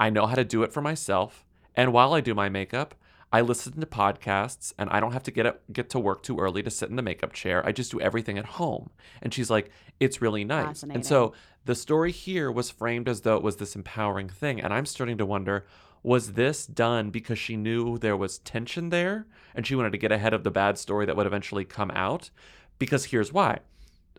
[0.00, 1.44] I know how to do it for myself.
[1.74, 2.94] And while I do my makeup,
[3.30, 6.38] I listen to podcasts and I don't have to get up, get to work too
[6.40, 7.62] early to sit in the makeup chair.
[7.66, 8.88] I just do everything at home.
[9.20, 10.84] And she's like, it's really nice.
[10.84, 11.34] And so
[11.66, 14.58] the story here was framed as though it was this empowering thing.
[14.58, 15.66] And I'm starting to wonder
[16.06, 20.12] was this done because she knew there was tension there and she wanted to get
[20.12, 22.30] ahead of the bad story that would eventually come out?
[22.78, 23.58] Because here's why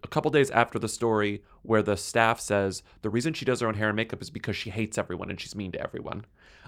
[0.04, 3.68] a couple days after the story where the staff says the reason she does her
[3.68, 6.26] own hair and makeup is because she hates everyone and she's mean to everyone.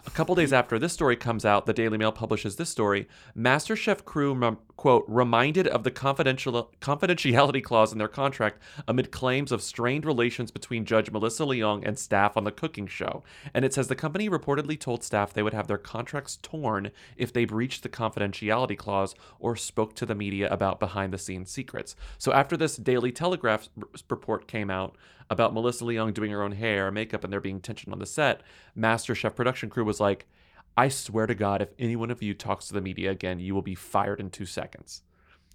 [0.10, 3.08] A couple days after this story comes out, the Daily Mail publishes this story.
[3.38, 9.52] MasterChef crew, rem- quote, reminded of the confidential confidentiality clause in their contract amid claims
[9.52, 13.24] of strained relations between Judge Melissa Leong and staff on the cooking show.
[13.54, 17.32] And it says the company reportedly told staff they would have their contracts torn if
[17.32, 21.95] they breached the confidentiality clause or spoke to the media about behind the scenes secrets.
[22.17, 23.69] So after this Daily Telegraph
[24.10, 24.95] report came out
[25.30, 28.42] about Melissa Leong doing her own hair makeup and there being tension on the set,
[28.78, 30.28] MasterChef production crew was like,
[30.76, 33.54] I swear to God, if any one of you talks to the media again, you
[33.54, 35.04] will be fired in two seconds.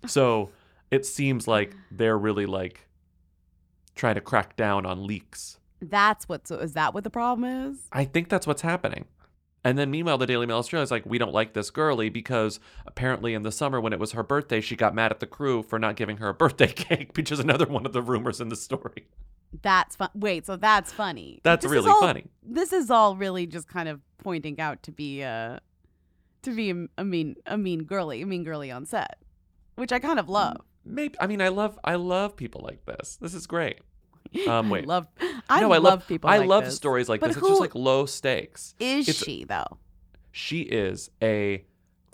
[0.07, 0.51] So
[0.91, 2.87] it seems like they're really like
[3.95, 5.59] trying to crack down on leaks.
[5.81, 6.47] That's what.
[6.47, 7.79] So is that what the problem is?
[7.91, 9.07] I think that's what's happening.
[9.65, 12.61] And then meanwhile, the Daily Mail Australia is like, we don't like this girly because
[12.87, 15.63] apparently in the summer when it was her birthday, she got mad at the crew
[15.63, 18.51] for not giving her a birthday cake, which is another one of the rumors in
[18.51, 19.07] the story.
[19.63, 20.11] That's fun.
[20.15, 21.41] Wait, so that's funny.
[21.45, 22.27] That's This really all- funny.
[22.43, 25.61] This is all really just kind of pointing out to be a
[26.43, 29.19] to be a, a mean a mean girly, a mean girly on set,
[29.77, 30.59] which I kind of love.
[30.85, 33.17] Maybe I mean I love I love people like this.
[33.21, 33.79] This is great.
[34.49, 34.83] Um, wait.
[34.85, 35.07] I love
[35.49, 36.29] I no, I love people.
[36.29, 36.75] I like love this.
[36.75, 37.37] stories like But this.
[37.37, 38.75] It's just like low stakes.
[38.81, 39.79] is It's- she though?
[40.33, 41.65] She is a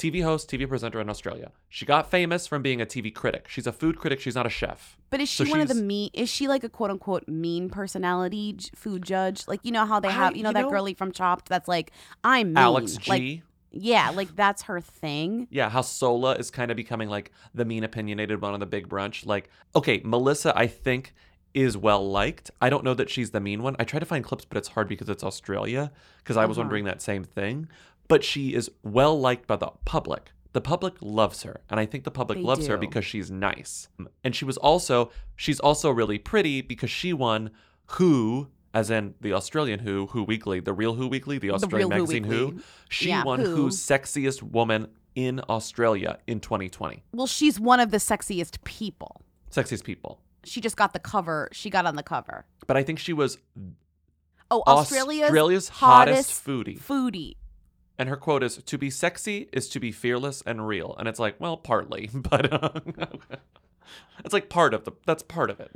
[0.00, 1.52] TV host, TV presenter in Australia.
[1.68, 3.46] She got famous from being a TV critic.
[3.48, 4.18] She's a food critic.
[4.20, 4.96] She's not a chef.
[5.10, 6.10] But is she So one of the she's- mean?
[6.14, 9.46] Is she like a quote unquote mean personality j- food judge?
[9.46, 11.48] Like you know how they I- have you know you that know- girlie from Chopped
[11.48, 11.92] that's like
[12.24, 12.56] I'm mean.
[12.58, 13.42] Alex Like, G.
[13.72, 15.46] yeah, like that's her thing.
[15.50, 18.88] Yeah, how Sohla is kind of becoming like the mean opinionated one on the big
[18.88, 19.26] brunch.
[19.26, 21.12] Like, okay, Melissa, I think
[21.52, 22.48] is well liked.
[22.60, 23.74] I don't know that she's the mean one.
[23.80, 25.90] I try to find clips, but it's hard because it's Australia.
[26.18, 26.62] Because I was Uh-huh.
[26.62, 27.66] wondering that same thing.
[28.11, 30.33] But she is well liked by the public.
[30.53, 33.88] the public loves her and i think the public They loves her because she's nice
[34.25, 34.96] and she was also
[35.37, 37.51] she's also really pretty because she won
[37.96, 41.96] who as in the australian who who weekly the real who weekly the australian Who
[41.99, 42.62] magazine who Weekly.
[42.88, 43.55] she Yeah, won Who.
[43.57, 49.23] who's sexiest woman in australia in 2020 Well, she's one of the sexiest people.
[49.53, 50.12] sexiest people
[50.44, 51.49] She just got the cover.
[51.53, 52.44] She got on the cover.
[52.66, 53.38] but i think she was
[54.53, 56.77] Oh, Australia's, Australia's hottest foodie.
[56.90, 57.37] Foodie.
[58.00, 61.20] And her quote is to be sexy is to be fearless and real and it's
[61.20, 62.70] like well partly but uh,
[64.24, 65.70] it's like part of the that's part of it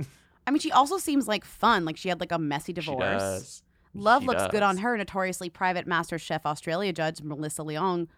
[0.47, 1.85] I mean, she also seems like fun.
[1.85, 3.01] Like she had like a messy divorce.
[3.01, 3.63] does.
[3.95, 4.97] Love She looks good on her.
[4.97, 8.09] Notoriously private Master Chef Australia judge Melissa Leong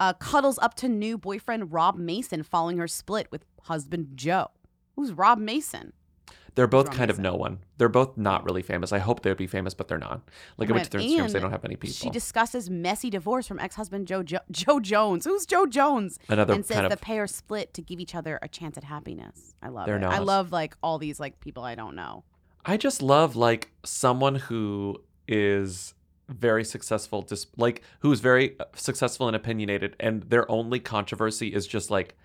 [0.00, 4.48] uh, cuddles up to new boyfriend Rob Mason following her split with husband Joe.
[4.96, 5.92] Who's Rob Mason?
[6.56, 7.58] They're both kind of no one.
[7.76, 8.90] They're both not really famous.
[8.90, 10.22] I hope they would be famous, but they're not.
[10.56, 11.94] Like I went to their Instagrams, they don't have any people.
[11.94, 15.26] She discusses messy divorce from ex-husband Joe jo- Joe Jones.
[15.26, 16.18] Who's Joe Jones?
[16.30, 19.54] Another and says the pair split to give each other a chance at happiness.
[19.62, 20.02] I love it.
[20.02, 22.24] I love like all these like people I don't know.
[22.64, 25.94] I just love like someone who is
[26.28, 31.66] very successful, just like who's very uh, successful and opinionated, and their only controversy is
[31.66, 32.16] just like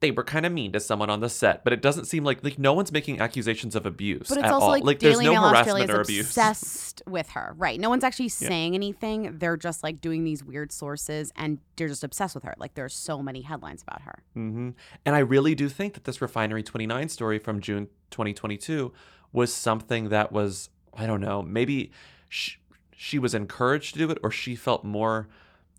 [0.00, 2.42] they were kind of mean to someone on the set, but it doesn't seem like
[2.42, 4.72] like no one's making accusations of abuse But it's at also all.
[4.72, 6.26] like, like Daily there's no Mail Australia harassment or is abuse.
[6.26, 7.54] obsessed with her.
[7.58, 7.78] Right.
[7.78, 8.48] No one's actually Yeah.
[8.48, 9.38] saying anything.
[9.38, 12.54] They're just like doing these weird sources and they're just obsessed with her.
[12.56, 14.22] Like there's so many headlines about her.
[14.34, 14.70] hmm
[15.04, 18.92] And I really do think that this Refinery 29 story from June 2022
[19.32, 21.92] was something that was, I don't know, maybe
[22.28, 22.56] she,
[22.96, 25.28] she was encouraged to do it or she felt more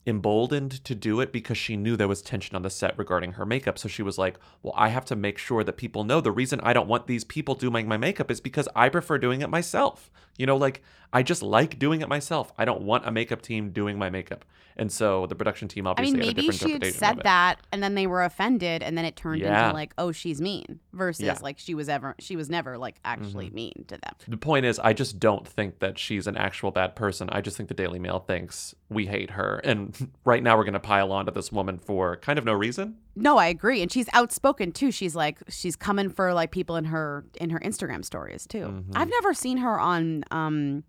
[0.05, 3.45] emboldened to do it because she knew there was tension on the set regarding her
[3.45, 3.77] makeup.
[3.77, 6.59] So she was like, well, I have to make sure that people know the reason
[6.61, 10.09] I don't want these people doing my makeup is because I prefer doing it myself.
[10.37, 10.81] You know, like
[11.13, 12.51] I just like doing it myself.
[12.57, 14.45] I don't want a makeup team doing my makeup.
[14.77, 17.93] And so the production team obviously I mean, maybe she had said that and then
[17.93, 19.65] they were offended and then it turned Yeah.
[19.65, 21.37] into like, oh, she's mean versus Yeah.
[21.41, 23.53] like she was ever, she was never like actually Mhm.
[23.53, 24.13] mean to them.
[24.29, 27.29] The point is, I just don't think that she's an actual bad person.
[27.31, 29.59] I just think the Daily Mail thinks we hate her.
[29.65, 29.90] And
[30.25, 32.97] right now we're going to pile onto this woman for kind of no reason.
[33.15, 33.81] No, I agree.
[33.81, 34.91] And she's outspoken too.
[34.91, 38.65] She's like she's coming for like people in her in her Instagram stories too.
[38.65, 38.91] Mm-hmm.
[38.95, 40.83] I've never seen her on um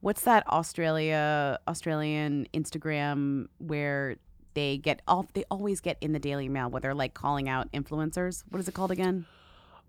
[0.00, 4.16] what's that Australia Australian Instagram where
[4.54, 7.70] they get all they always get in the Daily Mail where they're like calling out
[7.72, 8.44] influencers.
[8.50, 9.26] What is it called again?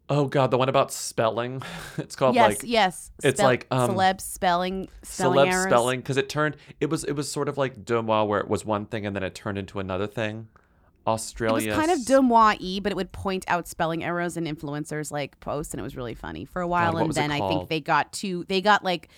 [0.09, 1.61] Oh, God, the one about spelling.
[1.97, 2.61] It's called yes, like.
[2.63, 3.11] yes.
[3.23, 3.67] It's Spell- like.
[3.71, 5.65] Um, celeb spelling spelling celeb errors.
[5.65, 8.63] spelling because it turned it was it was sort of like Deuxmoi where it was
[8.63, 10.47] one thing and then it turned into another thing.
[10.55, 11.73] It was Australia.
[11.73, 15.79] kind of Deuxmoi but it would point out spelling errors in influencers like posts, and
[15.79, 16.93] it was really funny for a while.
[16.93, 19.09] what and then I think they got to they got like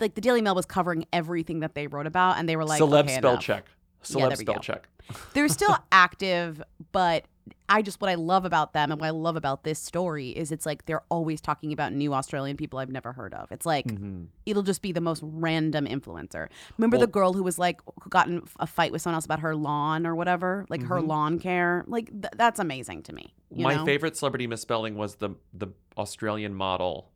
[0.00, 2.80] like the Daily Mail was covering everything that they wrote about, and they were like
[2.80, 3.42] celeb okay, spell enough.
[3.42, 3.64] check.
[4.04, 4.60] Celeb we spell go.
[4.60, 4.88] check.
[5.34, 7.24] They're still active, but
[7.68, 10.50] I just what I love about them and what I love about this story is
[10.52, 13.50] it's like they're always talking about new Australian people I've never heard of.
[13.52, 14.26] It's like Mhm.
[14.46, 16.48] it'll just be the most random influencer.
[16.78, 19.24] Remember Well- the girl who was like who got in a fight with someone else
[19.24, 21.06] about her lawn or whatever, like her Mhm.
[21.08, 21.84] lawn care.
[21.86, 23.34] Like th- that's amazing to me.
[23.50, 23.84] you My know?
[23.86, 27.10] favorite celebrity misspelling was the the Australian model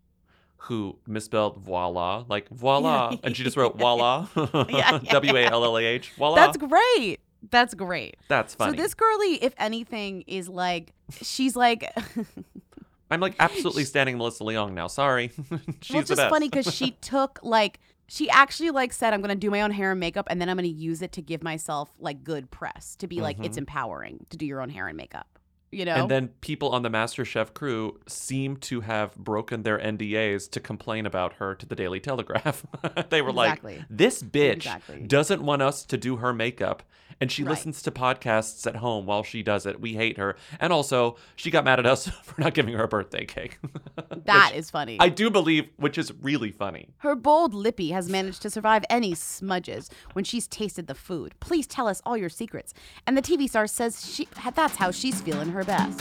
[0.67, 5.65] who misspelled voila, like voila, and she just wrote voila, Yeah, yeah, W A L
[5.65, 6.37] L A H, voila.
[6.37, 7.19] That's great.
[7.51, 8.17] That's great.
[8.29, 8.77] That's funny.
[8.77, 11.85] So this girly, if anything, is like she's like
[13.11, 14.87] I'm like absolutely standing Melissa Leong now.
[14.87, 15.29] Sorry,
[15.83, 19.35] she's well, it's just funny because she took like she actually like said I'm gonna
[19.35, 21.91] do my own hair and makeup and then I'm gonna use it to give myself
[21.99, 23.63] like good press to be like it's Mhm.
[23.63, 25.27] empowering to do your own hair and makeup.
[25.75, 30.47] You know, And then people on the MasterChef crew seem to have broken their NDAs
[30.51, 32.67] to complain about her to the Daily Telegraph.
[33.09, 33.79] they were Exactly.
[33.79, 35.01] like, "This bitch Exactly.
[35.07, 36.83] doesn't want us to do her makeup."
[37.21, 37.51] And she Right.
[37.51, 39.81] listens to podcasts at home while she does it.
[39.81, 40.37] We hate her.
[40.61, 43.59] And also, she got mad at us for not giving her a birthday cake.
[44.25, 44.97] that is funny.
[45.01, 46.89] I do believe, which is really funny.
[46.99, 51.35] Her bold lippy has managed to survive any smudges when she's tasted the food.
[51.41, 52.73] Please tell us all your secrets.
[53.07, 56.01] And the TV star says she that's how she's feeling her best.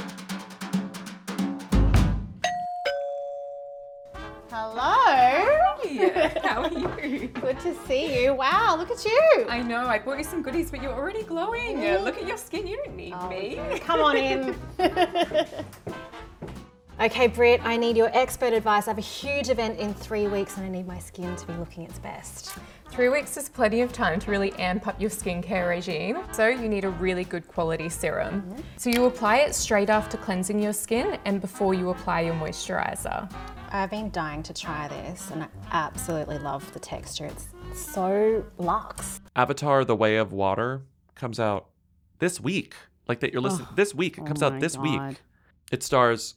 [6.43, 6.71] How are
[7.05, 7.27] you?
[7.27, 8.33] Good to see you.
[8.33, 9.45] Wow, look at you.
[9.49, 9.85] I know.
[9.87, 11.77] I bought you some goodies, but you're already glowing.
[11.77, 12.03] Mhm.
[12.03, 12.67] Look at your skin.
[12.67, 13.79] You don't need me.
[13.79, 14.55] Come on in.
[17.01, 18.87] okay, Britt, I need your expert advice.
[18.87, 21.53] I have a huge event in three weeks and I need my skin to be
[21.53, 22.55] looking its best.
[22.89, 26.19] Three weeks is plenty of time to really amp up your skincare regime.
[26.33, 28.53] So you need a really good quality serum.
[28.75, 33.31] So you apply it straight after cleansing your skin and before you apply your moisturizer.
[33.73, 37.25] I've been dying to try this and I absolutely love the texture.
[37.25, 39.21] It's so luxe.
[39.35, 40.81] Avatar: The Way of Water
[41.15, 41.67] comes out
[42.19, 42.75] this week.
[43.07, 44.17] Like that you're listening Oh, this week.
[44.17, 44.83] It oh comes my out this God.
[45.09, 45.21] week.
[45.71, 46.35] It stars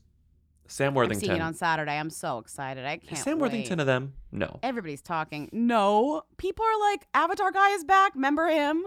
[0.68, 1.20] Sam I'm Worthington.
[1.20, 1.92] seeing it on Saturday.
[1.98, 2.84] I'm so excited.
[2.84, 3.18] I can't.
[3.18, 3.42] Sam wait.
[3.50, 4.14] Worthington of them?
[4.32, 4.60] No.
[4.62, 5.48] Everybody's talking.
[5.52, 8.14] No, people are like, Avatar guy is back.
[8.14, 8.86] Remember him?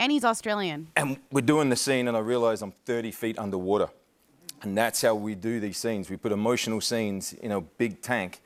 [0.00, 0.88] And he's Australian.
[0.96, 3.88] And we're doing the scene, and I realize I'm 30 feet underwater.
[4.64, 6.08] And that's how we do these scenes.
[6.10, 8.40] We put emotional scenes in a big tank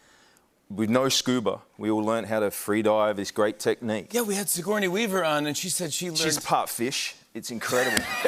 [0.69, 1.61] with no scuba.
[1.79, 4.13] We all learned how to free dive, this great technique.
[4.13, 6.19] Yeah, we had Sigourney Weaver on, and she said she learned.
[6.19, 7.15] She's part fish.
[7.35, 8.03] It's incredible.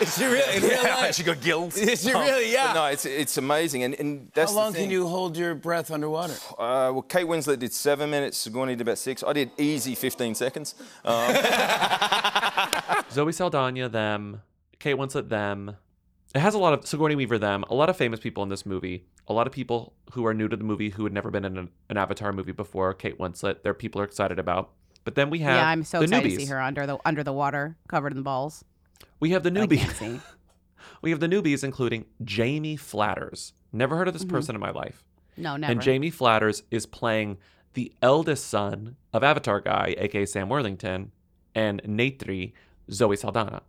[0.00, 1.14] Is she really in real yeah, life?
[1.14, 1.76] she got gills.
[1.78, 2.50] Is she Um, really?
[2.52, 2.68] Yeah.
[2.68, 5.54] but no, it's it's amazing, and and that's How the long can you hold your
[5.54, 6.34] breath underwater?
[6.58, 8.36] Uh, well, Kate Winslet did seven minutes.
[8.38, 9.22] Sigourney did about six.
[9.22, 10.74] I did easy 15 seconds.
[11.04, 11.34] Um,
[13.12, 14.42] Zoe Saldana, them.
[14.80, 15.76] Kate Winslet, them.
[16.34, 17.64] It has a lot of Sigourney Weaver, them.
[17.70, 19.04] A lot of famous people in this movie.
[19.28, 21.56] A lot of people who are new to the movie who had never been in
[21.56, 22.92] an, an Avatar movie before.
[22.92, 24.70] Kate Winslet, their people are excited about.
[25.04, 26.34] But then we have yeah, I'm so the excited newbies.
[26.36, 28.62] to see her under the under the water, covered in balls.
[29.20, 30.20] We have the newbies.
[31.02, 33.54] we have the newbies, including Jamie Flatters.
[33.72, 34.30] Never heard of this Mhm.
[34.30, 35.04] person in my life.
[35.36, 35.72] No, never.
[35.72, 37.38] And Jamie Flatters is playing
[37.72, 41.12] the eldest son of Avatar guy, aka Sam Worthington,
[41.54, 42.52] and Neytiri,
[42.90, 43.62] Zoe Saldana.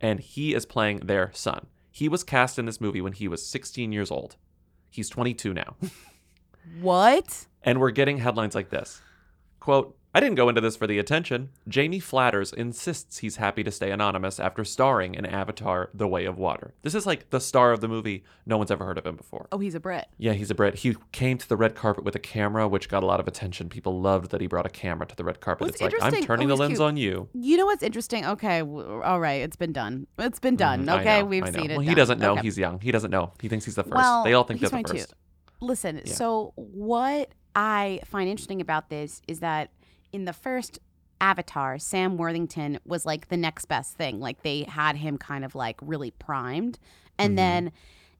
[0.00, 1.66] And he is playing their son.
[1.92, 4.36] He was cast in this movie when he was 16 years old.
[4.90, 5.76] He's 22 now.
[6.80, 7.46] What?
[7.64, 9.00] and we're getting headlines like this.
[9.58, 11.48] Quote, I didn't go into this for the attention.
[11.66, 16.36] Jamie Flatters insists he's happy to stay anonymous after starring in Avatar The Way of
[16.36, 16.74] Water.
[16.82, 18.22] This is like the star of the movie.
[18.44, 19.48] No one's ever heard of him before.
[19.52, 20.08] Oh, he's a Brit.
[20.18, 20.76] Yeah, he's a Brit.
[20.80, 23.70] He came to the red carpet with a camera, which got a lot of attention.
[23.70, 25.68] People loved that he brought a camera to the red carpet.
[25.68, 26.80] What's it's like, I'm turning oh, the lens cute.
[26.82, 27.28] on you.
[27.32, 28.26] You know what's interesting?
[28.26, 30.06] Okay, w- all right, it's been done.
[30.18, 30.84] It's been done.
[30.84, 31.78] Mm, I Okay, know, we've seen it.
[31.78, 32.32] Well, he doesn't know.
[32.32, 32.42] Okay.
[32.42, 32.80] He's young.
[32.80, 33.32] He doesn't know.
[33.40, 33.94] He thinks he's the first.
[33.94, 35.04] Well, they all think he's they're the 22.
[35.06, 35.14] first.
[35.62, 36.12] Listen, Yeah.
[36.12, 39.70] so what I find interesting about this is that
[40.12, 40.78] in the first
[41.20, 44.20] Avatar, Sam Worthington was like the next best thing.
[44.20, 46.78] Like they had him kind of like really primed.
[47.18, 47.36] And Mm-hmm.
[47.36, 47.72] then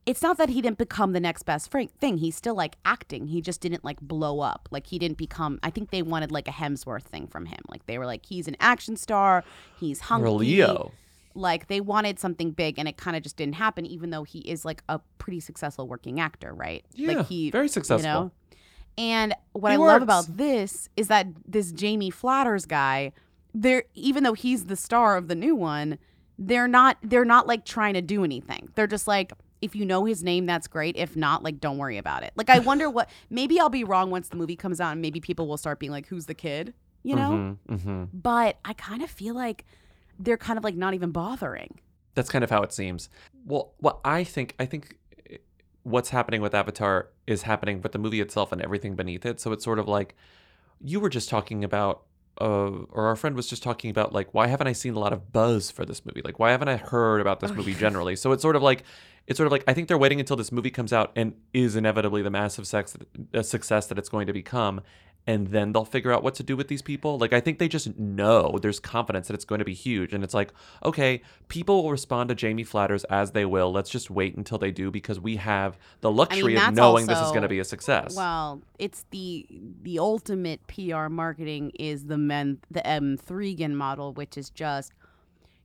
[0.05, 2.17] it's not that he didn't become the next best thing.
[2.17, 3.27] He's still like acting.
[3.27, 4.67] He just didn't like blow up.
[4.71, 7.59] Like he didn't become, I think they wanted like a Hemsworth thing from him.
[7.69, 9.43] Like they were like, he's an action star.
[9.79, 10.01] He's.
[10.11, 10.91] Or Leo.
[11.35, 14.39] Like they wanted something big and it kind of just didn't happen, even though he
[14.39, 16.85] is like a pretty successful working actor, right?
[16.93, 18.11] Yeah, like he very You successful.
[18.11, 18.31] know?
[18.97, 23.11] And what He I love about this is that this Jamie Flatters guy,
[23.53, 25.97] they're even though he's the star of the new one,
[26.37, 28.69] they're not they're not like trying to do anything.
[28.75, 30.97] They're just like if you know his name, that's great.
[30.97, 32.33] If not, like don't worry about it.
[32.35, 35.19] Like I wonder what maybe I'll be wrong once the movie comes out and maybe
[35.19, 36.73] people will start being like, Who's the kid?
[37.03, 37.57] You know?
[37.69, 38.09] Mhm, mhm.
[38.13, 39.65] But I kind of feel like
[40.19, 41.79] they're kind of like not even bothering.
[42.15, 43.09] That's kind of how it seems.
[43.45, 44.97] Well, what I think, I think
[45.83, 49.39] what's happening with Avatar is happening with the movie itself and everything beneath it.
[49.39, 50.15] So it's sort of like
[50.81, 52.03] you were just talking about,
[52.41, 55.13] uh, or our friend was just talking about, like, why haven't I seen a lot
[55.13, 56.21] of buzz for this movie?
[56.23, 57.79] Like, why haven't I heard about this Oh, movie yeah.
[57.79, 58.15] generally?
[58.15, 58.83] So it's sort of like,
[59.27, 61.75] it's sort of like I think they're waiting until this movie comes out and is
[61.75, 62.97] inevitably the massive sex,
[63.33, 64.81] uh, success that it's going to become.
[65.25, 67.17] And then they'll figure out what to do with these people.
[67.17, 70.13] Like, I think they just know there's confidence that it's going to be huge.
[70.13, 70.51] And it's like,
[70.83, 73.71] okay, people will respond to Jamie Flatters as they will.
[73.71, 77.19] Let's just wait until they do because we have the luxury of that's knowing this
[77.19, 78.15] is going to be a success.
[78.15, 79.47] Well, it's the
[79.81, 84.91] the ultimate PR marketing is the men the M3GAN model, which is just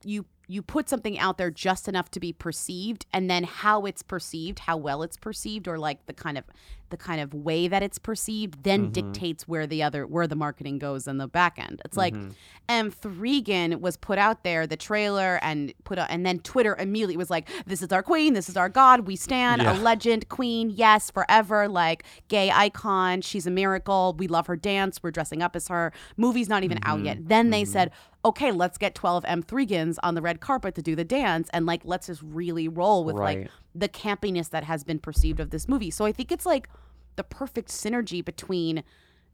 [0.04, 4.02] you you put something out there just enough to be perceived and then how it's
[4.02, 6.44] perceived how well it's perceived or like the kind of
[6.90, 8.92] the kind of way that it's perceived then Mhm.
[8.94, 12.32] dictates where the other where the marketing goes in the back end it's like Mhm.
[12.68, 17.28] M3GAN was put out there the trailer and put out and then Twitter immediately was
[17.30, 19.72] like this is our queen this is our god we stand Yeah.
[19.72, 25.02] a legend queen yes forever like gay icon she's a miracle we love her dance
[25.02, 27.04] we're dressing up as her movie's not even out Mhm.
[27.04, 27.90] yet then they said
[28.28, 31.82] okay let's get 12 m3gans on the red carpet to do the dance and like
[31.84, 35.90] let's just really roll with like the campiness that has been perceived of this movie.
[35.90, 36.68] So i think it's like
[37.16, 38.82] the perfect synergy between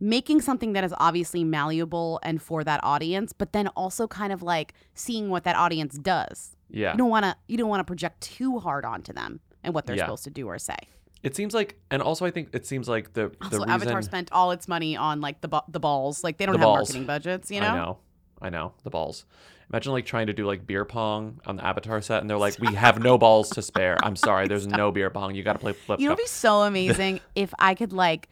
[0.00, 4.42] making something that is obviously malleable and for that audience but then also kind of
[4.42, 6.56] like seeing what that audience does.
[6.70, 6.92] Yeah.
[6.92, 9.86] you don't want to you don't want to project too hard onto them and what
[9.86, 10.04] they're Yeah.
[10.06, 10.76] supposed to do or say.
[11.22, 14.30] It seems like, and also I think it seems like the the reason avatar spent
[14.32, 16.22] all its money on like the bu- the balls.
[16.24, 16.88] Like they don't the have balls.
[16.90, 17.66] marketing budgets you know?
[17.68, 17.98] I know,
[18.44, 19.24] I know the balls.
[19.70, 22.58] Imagine like trying to do like beer pong on the Avatar set, and they're like,
[22.60, 23.96] "We have no balls to spare.
[24.02, 25.34] I'm sorry, there's no beer pong.
[25.34, 28.28] You got to play flip." You know, it'd be so amazing if I could like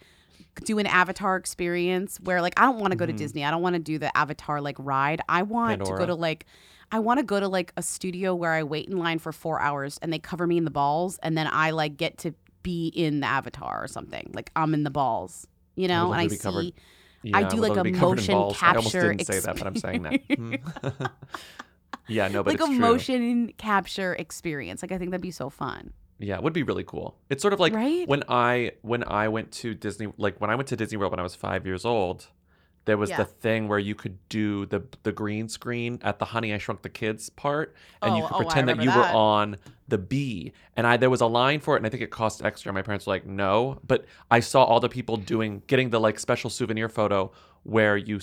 [0.66, 3.16] do an Avatar experience where like I don't want to go to Mhm.
[3.16, 3.44] Disney.
[3.44, 5.22] I don't want to do the Avatar like ride.
[5.28, 6.44] I want to go to like
[6.92, 9.58] I want to go to like a studio where I wait in line for four
[9.62, 12.88] hours and they cover me in the balls and then I like get to be
[12.88, 14.30] in the Avatar or something.
[14.34, 16.36] Like I'm in the balls, you know, and I see.
[16.36, 16.72] covered-
[17.32, 18.58] I do like a to be covered in motion balls.
[18.62, 19.12] I almost capture.
[19.12, 20.20] didn't say that, but I'm saying that.
[20.36, 20.54] Hmm.
[22.08, 22.78] Yeah, no, but like a true.
[22.80, 24.82] motion capture experience.
[24.82, 25.92] Like I think that'd be so fun.
[26.18, 27.16] Yeah, it would be really cool.
[27.30, 28.06] It's sort of like Right?
[28.08, 31.20] when I when I went to Disney like when I went to Disney World when
[31.20, 32.26] I was 5 years old,
[32.84, 33.18] there was Yeah.
[33.18, 36.82] the thing where you could do the the green screen at the Honey I Shrunk
[36.82, 39.56] the Kids part and you Oh, could oh, pretend that you remember were on
[39.88, 40.52] the bee.
[40.76, 42.72] And I there was a line for it and I think it cost extra.
[42.72, 46.18] My parents were like, "No." But I saw all the people doing getting the like
[46.18, 47.30] special souvenir photo
[47.62, 48.18] where you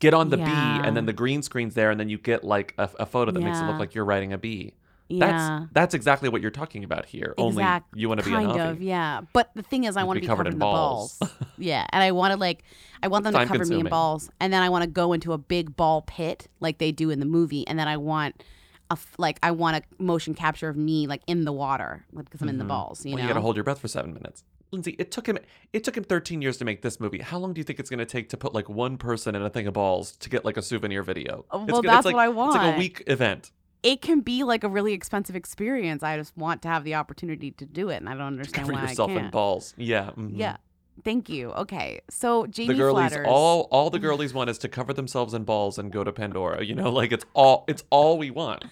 [0.00, 0.82] get on the bee Yeah.
[0.84, 3.40] and then the green screen's there and then you get like a, a photo that
[3.40, 4.74] makes it look like you're riding a bee.
[5.08, 5.26] Yeah.
[5.60, 7.34] That's that's exactly what you're talking about here.
[7.38, 8.70] Only Exact- you want to be a kind Na'vi.
[8.72, 9.20] of, yeah.
[9.32, 11.16] But the thing is, I want to be be covered covered, in balls.
[11.18, 11.32] balls.
[11.58, 12.64] yeah, and I want to like,
[13.02, 15.12] I want them to Time cover me in balls, and then I want to go
[15.12, 18.42] into a big ball pit like they do in the movie, and then I want
[18.90, 22.42] a like I want a motion capture of me like in the water like, because
[22.42, 22.68] I'm in the Mhm.
[22.68, 23.04] balls.
[23.04, 24.42] You well, know, you got to hold your breath for seven minutes.
[24.72, 25.38] Lindsay, it took him
[25.72, 27.18] it took him 13 years to make this movie.
[27.20, 29.42] How long do you think it's going to take to put like one person in
[29.42, 31.44] a thing of balls to get like a souvenir video?
[31.52, 32.56] It's well, that's it's like, what I want.
[32.56, 33.52] It's like a week event.
[33.86, 36.02] It can be like a really expensive experience.
[36.02, 38.72] I just want to have the opportunity to do it, and I don't understand Cover
[38.78, 39.24] why yourself I can't.
[39.26, 39.74] in balls.
[39.76, 40.10] Yeah.
[40.16, 40.32] mhm.
[40.34, 40.56] Yeah.
[41.04, 41.52] Thank you.
[41.52, 42.00] Okay.
[42.10, 43.26] So Jamie the girlies Flatters.
[43.28, 46.64] all all the girlies want is to cover themselves in balls and go to Pandora.
[46.64, 48.64] You know, like it's all it's all we want.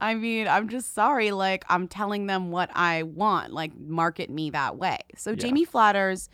[0.00, 1.30] I mean, I'm just sorry.
[1.30, 3.52] Like, I'm telling them what I want.
[3.52, 4.98] Like, market me that way.
[5.16, 5.36] So, Yeah.
[5.36, 6.28] Jamie Flatters,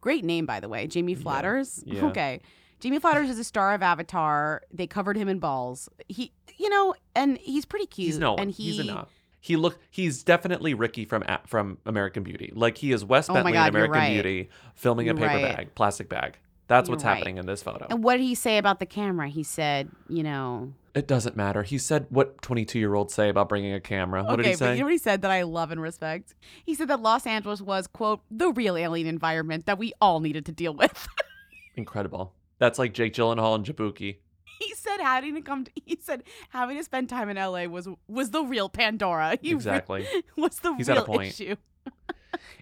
[0.00, 0.86] great name, by the way.
[0.86, 1.82] Jamie Flatters.
[1.86, 2.06] yeah.
[2.06, 2.40] Okay.
[2.82, 4.62] Jamie Flatters is a star of Avatar.
[4.72, 5.88] They covered him in balls.
[6.08, 8.06] He, you know, and he's pretty cute.
[8.06, 8.34] He's no.
[8.34, 9.08] And he, he's enough.
[9.40, 9.78] He look.
[9.88, 12.50] He's definitely Ricky from from American Beauty.
[12.52, 14.12] Like he is Wes Oh Bentley God, in American right.
[14.12, 15.56] Beauty, filming a You're paper right.
[15.56, 16.38] bag, plastic bag.
[16.66, 17.14] That's You're what's right.
[17.14, 17.86] happening in this photo.
[17.88, 19.28] And what did he say about the camera?
[19.28, 21.62] He said, you know, It doesn't matter.
[21.62, 24.24] He said what 22 year olds say about bringing a camera.
[24.24, 24.72] What okay, did he but say?
[24.74, 26.34] you know what he said that I love and respect?
[26.64, 30.46] He said that Los Angeles was, quote, the real alien environment that we all needed
[30.46, 31.06] to deal with.
[31.76, 32.32] Incredible.
[32.62, 34.18] That's like Jake Gyllenhaal and Jabuki.
[34.44, 37.88] he said having to come to, he said having to spend time in LA was
[38.06, 39.36] was the real Pandora.
[39.42, 40.06] He re- Exactly.
[40.36, 41.28] was the He's real at a point.
[41.40, 41.56] issue.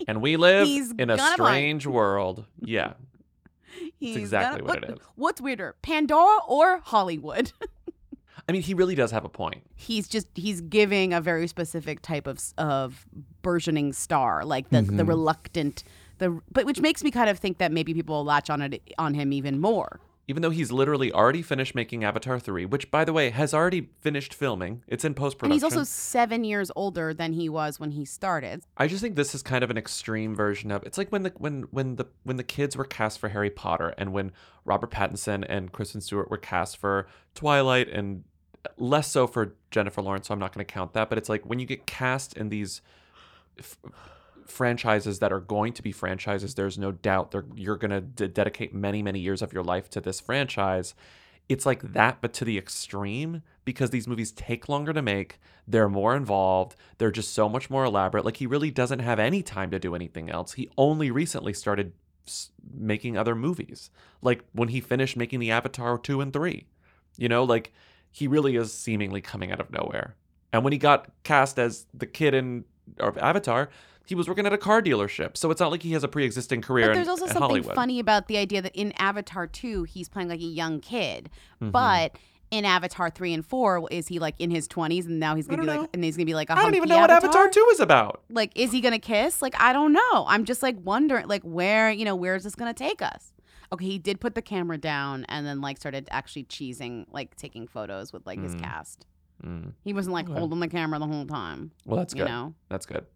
[0.09, 1.33] And we live He's in a gonna bite.
[1.35, 2.47] strange world.
[2.61, 2.95] Yeah.
[3.99, 5.07] He's exactly gonna- what it is.
[5.17, 7.53] What's weirder, Pandora or Hollywood?
[8.49, 9.63] I mean, he really does have a point.
[9.77, 13.07] he's just he's giving a very specific type of of
[13.43, 15.09] burgeoning star, like the the Mhm.
[15.09, 15.85] reluctant
[16.21, 18.81] the but which makes me kind of think that maybe people will latch on it
[18.99, 20.01] on him even more.
[20.29, 23.89] Even though he's literally already finished making Avatar 3, which, by the way, has already
[23.99, 24.85] finished filming.
[24.87, 25.51] It's in post production.
[25.51, 28.63] And he's also seven years older than he was when he started.
[28.77, 31.33] I just think this is kind of an extreme version of it's like when the
[31.39, 34.31] when when the when the kids were cast for Harry Potter and when
[34.65, 38.23] Robert Pattinson and Kristen Stewart were cast for Twilight and
[38.77, 41.45] less so for Jennifer Lawrence, so I'm not going to count that, but it's like
[41.45, 42.83] when you get cast in these
[43.59, 43.79] f-
[44.51, 48.75] franchises that are going to be franchises, there's no doubt they're, you're going to dedicate
[48.75, 50.95] many many years of your life to this franchise.
[51.49, 55.41] It's like that, but to the extreme because these movies take longer to make.
[55.67, 56.77] They're more involved.
[56.99, 58.25] They're just so much more elaborate.
[58.25, 60.53] Like he really doesn't have any time to do anything else.
[60.53, 61.93] He only recently started
[62.73, 63.91] making other movies.
[64.23, 66.67] Like when he finished making the Avatar 2 and 3.
[67.17, 67.73] You know, like
[68.11, 70.15] he really is seemingly coming out of nowhere.
[70.53, 72.65] And when he got cast as the kid in
[72.99, 73.69] or Avatar,
[74.07, 75.37] he was working at a car dealership.
[75.37, 77.75] So it's not like he has a pre-existing career But there's also in something Hollywood.
[77.75, 81.31] funny about the idea that in Avatar 2, he's playing like a young kid.
[81.63, 81.71] Mhm.
[81.71, 82.17] But
[82.51, 85.59] in Avatar 3 and 4, is he like in his 20s and now he's going
[85.59, 86.99] to be don't like, and he's going to be like a I don't even know
[86.99, 88.23] what Avatar 2 is about.
[88.29, 89.41] Like, is he going to kiss?
[89.41, 90.25] Like, I don't know.
[90.27, 93.33] I'm just like wondering, like, where, you know, where is this going to take us?
[93.73, 97.69] Okay, he did put the camera down and then like started actually cheesing, like taking
[97.69, 98.63] photos with like his Mm.
[98.65, 99.07] cast.
[99.45, 99.73] Mm.
[99.85, 100.39] He wasn't like Okay.
[100.39, 101.73] holding the camera the whole time.
[101.87, 102.29] Well, that's you good.
[102.29, 102.55] know?
[102.69, 103.07] That's good.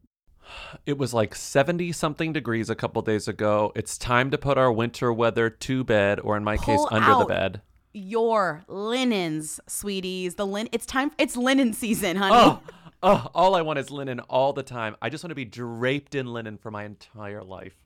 [0.87, 3.73] It was like 70 something degrees a couple days ago.
[3.75, 7.15] It's time to put our winter weather to bed, or in my case, Pull under
[7.19, 7.63] the bed.
[7.95, 10.35] Your linens, sweeties.
[10.35, 10.69] The lin.
[10.73, 11.13] It's time.
[11.17, 12.35] It's linen season, honey.
[12.37, 12.61] Oh,
[13.03, 14.97] oh, all I want is linen all the time.
[15.01, 17.77] I just want to be draped in linen for my entire life.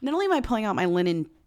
[0.00, 1.26] Not only am I pulling out my linen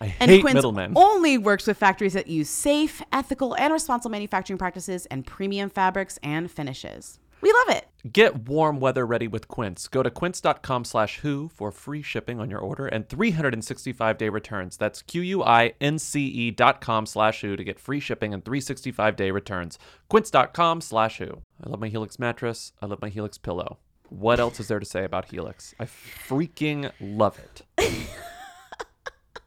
[0.00, 0.92] I And hate Quince middlemen.
[0.96, 6.18] only works with factories that use safe, ethical, and responsible manufacturing practices and premium fabrics
[6.22, 7.18] and finishes.
[7.42, 7.86] We love it.
[8.12, 9.88] Get warm weather ready with Quince.
[9.88, 14.76] Go to quince.com slash who for free shipping on your order and 365 day returns.
[14.78, 19.78] That's Q-U-I-N-C-E E dot com slash who to get free shipping and 365 day returns.
[20.08, 21.42] Quince.com slash who.
[21.62, 22.72] I love my Helix mattress.
[22.80, 23.78] I love my Helix pillow.
[24.08, 25.74] What else is there to say about Helix?
[25.78, 27.62] I freaking love it.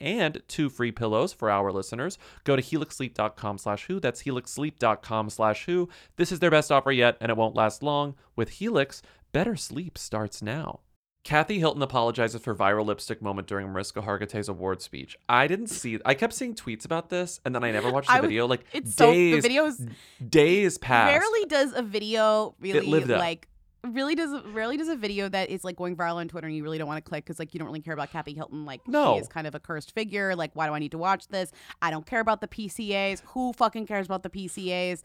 [0.00, 2.18] and two free pillows for our listeners.
[2.44, 4.00] Go to helixsleep.com slash who.
[4.00, 5.88] That's helixsleep.com slash who.
[6.16, 8.14] This is their best offer yet, and it won't last long.
[8.36, 9.02] With Helix,
[9.32, 10.80] better sleep starts now.
[11.24, 15.16] Kathy Hilton apologizes for viral lipstick moment during Mariska Hargitay's award speech.
[15.26, 15.98] I didn't see.
[16.04, 18.46] I kept seeing tweets about this, and then I never watched the I video.
[18.46, 19.86] Like it's so- the days, video is-
[20.28, 21.18] days passed.
[21.18, 23.48] Rarely does a video really like
[23.92, 26.62] really does rarely does a video that is like going viral on Twitter and you
[26.62, 28.86] really don't want to click because like you don't really care about Kathy Hilton like
[28.88, 29.14] No.
[29.14, 31.52] she is kind of a cursed figure like why do I need to watch this
[31.82, 35.02] I don't care about the PCAs who fucking cares about the PCAs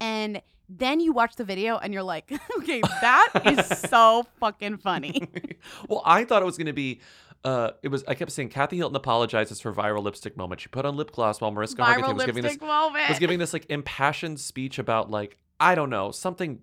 [0.00, 5.22] and then you watch the video and you're like okay that is so fucking funny
[5.88, 7.00] Well, I thought it was going to be.
[7.44, 8.02] Uh, it was.
[8.08, 10.60] I kept saying Kathy Hilton apologizes for viral lipstick moment.
[10.60, 13.08] She put on lip gloss while Mariska Viral Hargitay was giving this moment.
[13.08, 16.60] was giving this like impassioned speech about like I don't know something.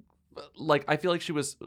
[0.56, 1.58] Like I feel like she was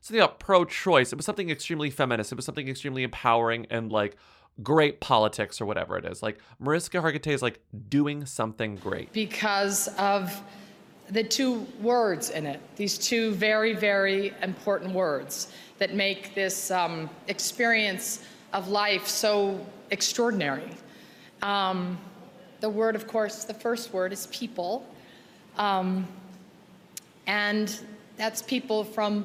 [0.00, 1.12] something about pro-choice.
[1.12, 2.32] It was something extremely feminist.
[2.32, 4.16] It was something extremely empowering and like
[4.62, 6.22] great politics or whatever it is.
[6.22, 9.12] Like Mariska Hargitay is like doing something great.
[9.12, 10.42] because of
[11.10, 17.08] the two words in it, these two very, very important words that make this um,
[17.28, 20.70] experience of life so extraordinary.
[21.42, 21.98] Um,
[22.60, 24.86] the word, of course, the first word is people.
[25.56, 26.06] Um,
[27.26, 27.80] and
[28.18, 29.24] that's people from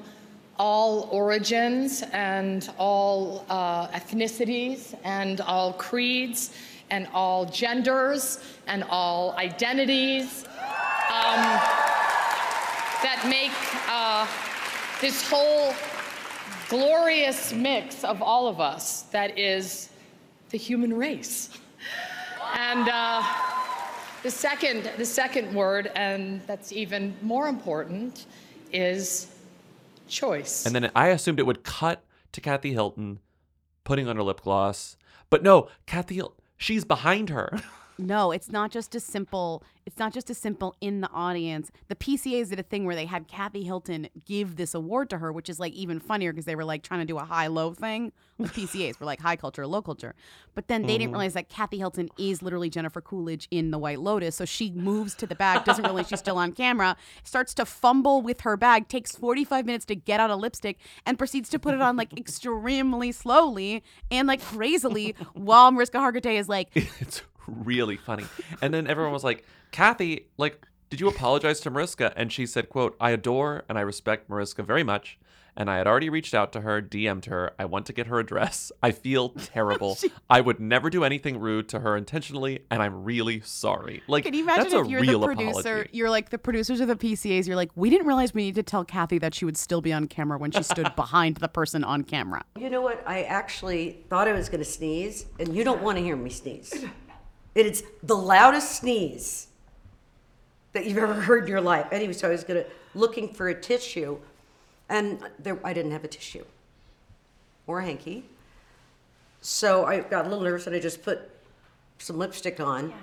[0.60, 6.54] all origins and all uh, ethnicities and all creeds
[6.92, 10.46] and all genders and all identities
[11.10, 11.42] um,
[13.02, 13.52] that make
[13.90, 14.28] uh,
[15.02, 15.74] this whole
[16.70, 19.90] glorious mix of all of us that is
[20.52, 21.50] the human race.
[22.56, 23.24] And uh,
[24.22, 28.28] the second, the second word, and that's even more important,
[28.74, 29.28] is
[30.08, 30.66] choice.
[30.66, 33.20] And then I assumed it would cut to Kathy Hilton
[33.84, 34.98] putting on her lip gloss,
[35.30, 36.22] but no, Kathy
[36.58, 37.62] she's behind her.
[37.98, 39.64] No, it's not just a simple.
[39.86, 41.70] It's not just a simple in the audience.
[41.90, 45.32] The PCAs did a thing where they had Kathy Hilton give this award to her,
[45.32, 47.74] which is like even funnier because they were like trying to do a high low
[47.74, 50.16] thing with PCAs were like high culture, low culture.
[50.56, 51.14] But then they didn't Mhm.
[51.18, 54.36] realize that Kathy Hilton is literally Jennifer Coolidge in The White Lotus.
[54.38, 58.22] So she moves to the back, doesn't realize she's still on camera, starts to fumble
[58.22, 61.74] with her bag, takes 45 minutes to get out a lipstick, and proceeds to put
[61.76, 66.70] it on like extremely slowly and like crazily while Mariska Hargitay is like,
[67.00, 68.26] it's really funny.
[68.62, 72.14] And then everyone was like, Kathy, like, did you apologize to Mariska?
[72.16, 75.18] And she said, quote, I adore and I respect Mariska very much.
[75.56, 77.54] and I had already reached out to her, DM'd her.
[77.60, 78.72] I want to get her address.
[78.82, 80.00] I feel terrible.
[80.28, 84.02] I would never do anything rude to her intentionally, and I'm really sorry.
[84.08, 85.60] Like, Can you imagine that's if you're the producer?
[85.60, 85.90] apology.
[85.94, 87.46] You're like the producers of the PCAs.
[87.46, 89.94] You're like, we didn't realize we need to tell Kathy that she would still be
[89.94, 92.44] on camera when she stood behind the person on camera.
[92.60, 93.04] You know what?
[93.08, 96.32] I actually thought I was going to sneeze, and you don't want to hear me
[96.32, 96.74] sneeze.
[97.56, 99.48] It is the loudest sneeze
[100.74, 101.88] that you've ever heard in your life.
[101.92, 104.18] Anyway, so I was going to looking for a tissue,
[104.90, 106.46] and there I didn't have a tissue
[107.68, 108.26] or a hanky.
[109.42, 111.30] So I got a little nervous, and I just put
[111.98, 112.90] some lipstick on.
[112.90, 112.96] Yeah.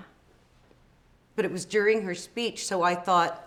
[1.36, 3.46] But it was during her speech, so I thought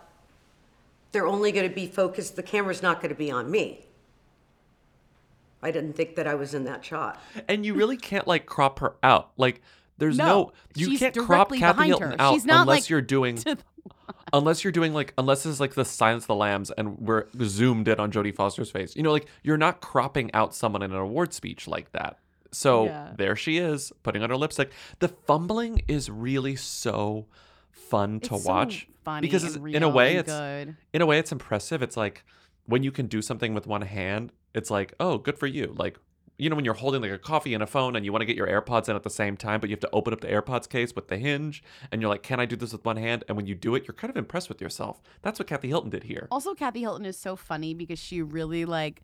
[1.12, 2.36] they're only going to be focused.
[2.36, 3.86] The camera's not going to be on me.
[5.62, 7.22] I didn't think that I was in that shot.
[7.48, 9.32] and you really can't like crop her out.
[9.38, 9.62] Like,
[10.04, 12.16] there's no, No, you can't crop Kathy Hilton her.
[12.22, 13.38] out She's not, unless like, you're doing.
[14.34, 17.88] Unless you're doing like, unless it's like the Silence of the Lambs and we're zoomed
[17.88, 20.98] in on Jodie Foster's face, you know, like you're not cropping out someone in an
[20.98, 22.18] award speech like that.
[22.52, 23.12] So Yeah.
[23.16, 24.72] there she is, putting on her lipstick.
[25.00, 27.28] The fumbling is really so
[27.70, 28.88] fun to It's watch
[29.22, 30.78] because it's, in a way it's good.
[30.94, 31.84] in a way it's impressive.
[31.84, 32.24] It's like
[32.66, 35.76] when you can do something with one hand, it's like, oh, good for you.
[35.78, 36.00] Like
[36.44, 38.26] you know when you're holding like a coffee and a phone and you want to
[38.26, 40.28] get your AirPods in at the same time, but you have to open up the
[40.28, 43.24] AirPods case with the hinge and you're like, can I do this with one hand?
[43.30, 45.02] And when you do it, you're kind of impressed with yourself.
[45.22, 46.28] That's what Kathy Hilton did here.
[46.32, 49.04] Also, Kathy Hilton is so funny because she really like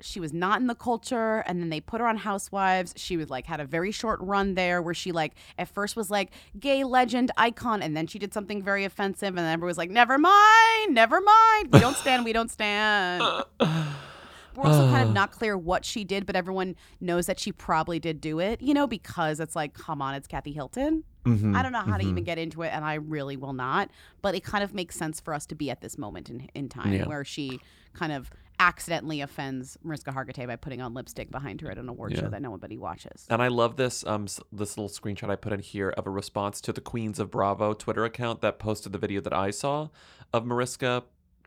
[0.00, 3.30] she was not in the culture and then they put her on housewives she was
[3.30, 6.84] like had a very short run there where she like at first was like gay
[6.84, 10.18] legend icon and then she did something very offensive and then everyone was like never
[10.18, 13.22] mind never mind we don't stand we don't stand
[14.56, 17.98] we're also kind of not clear what she did but everyone knows that she probably
[17.98, 21.62] did do it you know because it's like come on it's kathy hilton Mhm, i
[21.62, 22.10] don't know how to mhm.
[22.10, 23.90] even get into it and i really will not
[24.22, 26.68] but it kind of makes sense for us to be at this moment in, in
[26.68, 27.06] time Yeah.
[27.06, 27.58] where she
[27.94, 32.12] kind of accidentally offends Mariska Hargitay by putting on lipstick behind her at an award
[32.12, 32.20] Yeah.
[32.22, 33.26] show that nobody watches.
[33.28, 36.62] And I love this um this little screenshot I put in here of a response
[36.62, 39.88] to the Queens of Bravo Twitter account that posted the video that I saw
[40.32, 41.04] of Mariska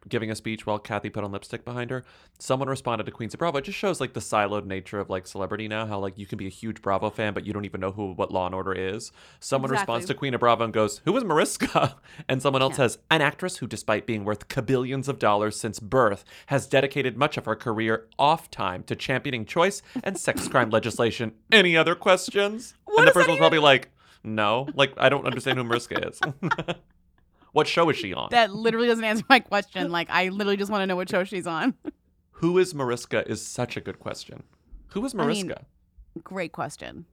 [0.08, 2.04] giving a speech while Kathy put on lipstick behind her.
[2.38, 3.58] Someone responded to Queens of Bravo.
[3.58, 6.38] It just shows like the siloed nature of like celebrity now, how like you can
[6.38, 8.74] be a huge Bravo fan, but you don't even know who what Law and Order
[8.74, 9.12] is.
[9.40, 11.98] Someone responds to Queen of Bravo and goes, Who is Mariska?
[12.28, 16.24] And someone else says, An actress who, despite being worth kabillions of dollars since birth,
[16.48, 21.34] has dedicated much of her career off time to championing choice and sex crime legislation.
[21.52, 22.76] Any other questions?
[22.98, 23.90] and the person was probably like,
[24.24, 24.68] No.
[24.74, 26.20] Like, I don't understand who Mariska is.
[27.52, 28.30] what show is she on?
[28.32, 29.92] That literally doesn't answer my question.
[29.92, 31.74] Like I literally just want to know what show she's on.
[32.32, 34.44] Who is Mariska is such a good question.
[34.90, 35.66] Who is I mean, Mariska?
[36.24, 37.06] Great question.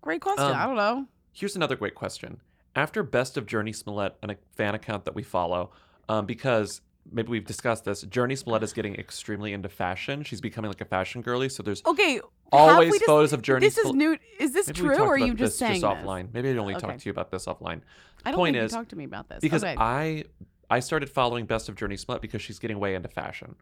[0.00, 0.46] Great question.
[0.46, 1.06] Um, I don't know.
[1.32, 2.40] Here's another great question.
[2.74, 5.72] After Best of Jurnee Smollett, and a fan account that we follow,
[6.08, 6.80] um, because
[7.10, 10.22] maybe we've discussed this, Jurnee Smollett is getting extremely into fashion.
[10.24, 11.48] She's becoming like a fashion girly.
[11.48, 12.20] So there's Okay.
[12.52, 13.60] always dis- photos of Jurnee.
[13.60, 14.16] This is new.
[14.38, 16.04] Is this Maybe true, or are you just this saying just this?
[16.06, 16.32] offline?
[16.32, 16.86] Maybe I only Okay.
[16.86, 17.80] talked to you about this offline.
[18.24, 19.38] I don't Point think you is, talked to me about this.
[19.40, 19.74] because Okay.
[19.78, 20.24] I
[20.70, 23.54] I started following Best of Jurnee Smollett because she's getting way into fashion.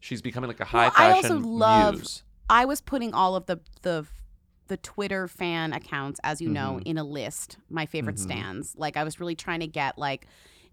[0.00, 1.94] She's becoming like a high Well, I also love.
[1.96, 2.22] muse.
[2.48, 4.06] I was putting all of the the
[4.68, 6.82] the Twitter fan accounts, as you know, Mhm.
[6.86, 7.58] in a list.
[7.68, 8.20] My favorite Mhm.
[8.20, 8.74] stands.
[8.76, 10.26] Like I was really trying to get like.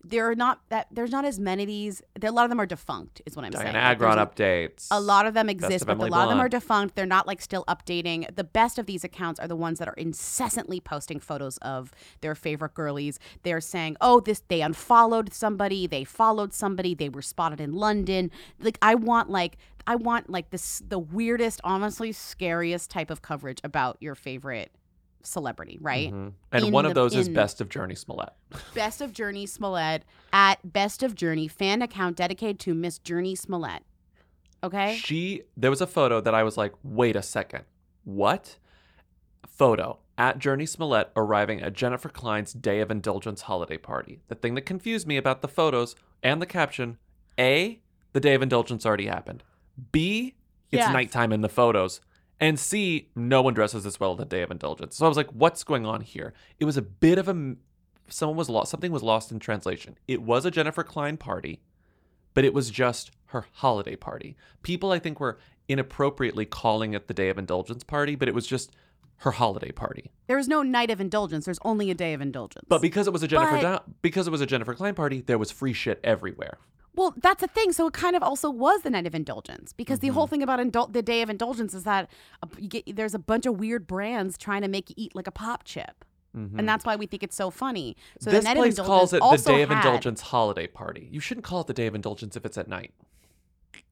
[0.03, 2.01] There are not that there's not as many of these.
[2.19, 3.75] There, a lot of them are defunct, is what I'm Diana saying.
[3.75, 4.87] Like, Agron a- updates.
[4.91, 6.95] A lot of them exist, of but Emily a lot of them are defunct.
[6.95, 8.33] They're not like still updating.
[8.35, 11.91] The best of these accounts are the ones that are incessantly posting photos of
[12.21, 13.19] their favorite girlies.
[13.43, 18.31] They're saying, "Oh, this they unfollowed somebody, they followed somebody, they were spotted in London."
[18.59, 23.59] Like I want like I want like this the weirdest, honestly scariest type of coverage
[23.63, 24.71] about your favorite
[25.23, 26.11] celebrity, right?
[26.11, 26.33] Mhm.
[26.51, 28.29] And In one of those is Best of Jurnee Smollett.
[28.73, 33.83] Best of Jurnee Smollett at Best of Jurnee fan account dedicated to Miss Jurnee Smollett.
[34.63, 34.95] Okay?
[34.95, 37.65] She there was a photo that I was like, wait a second,
[38.03, 38.57] what?
[39.47, 44.19] Photo at Jurnee Smollett arriving at Jennifer Klein's Day of Indulgence holiday party.
[44.27, 46.97] The thing that confused me about the photos and the caption:
[47.37, 47.81] A,
[48.13, 49.43] the Day of Indulgence already happened.
[49.91, 50.35] B,
[50.71, 50.93] it's Yes.
[50.93, 52.01] nighttime in the photos.
[52.39, 54.95] And C, no one dresses this well at the Day of Indulgence.
[54.95, 56.33] So I was like, what's going on here?
[56.59, 57.55] It was a bit of a
[58.07, 59.97] someone was lost something was lost in translation.
[60.07, 61.59] It was a Jennifer Klein party
[62.33, 64.35] but it was just her holiday party.
[64.63, 65.37] People, I think, were
[65.67, 68.71] inappropriately calling it the Day of Indulgence party, but it was just
[69.17, 70.11] her holiday party.
[70.27, 71.45] There is no night of indulgence.
[71.45, 72.65] There's only a day of indulgence.
[72.69, 75.21] But because it was a Jennifer But- Da- because it was a Jennifer Klein party,
[75.21, 76.57] there was free shit everywhere.
[76.99, 77.71] Well, that's the thing.
[77.71, 80.29] So it kind of also was the night of indulgence because the whole Mm-hmm.
[80.31, 82.09] thing about indul- the day of indulgence is that
[82.57, 85.31] you get, there's a bunch of weird brands trying to make you eat like a
[85.31, 86.03] pop chip.
[86.35, 86.59] Mhm.
[86.59, 87.95] And that's why we think it's so funny.
[88.19, 91.07] So this the night of place calls it the Day of had- Indulgence holiday party.
[91.11, 92.93] You shouldn't call it the Day of Indulgence if it's at night.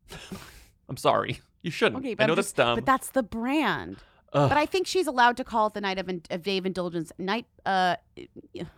[0.90, 1.40] I'm sorry.
[1.64, 2.02] You shouldn't.
[2.04, 2.76] Okay, but I know that's dumb.
[2.76, 3.98] But that's the brand.
[4.34, 4.50] Ugh.
[4.50, 7.46] But I think she's allowed to call it the night of, day of Indulgence night
[7.66, 7.96] uh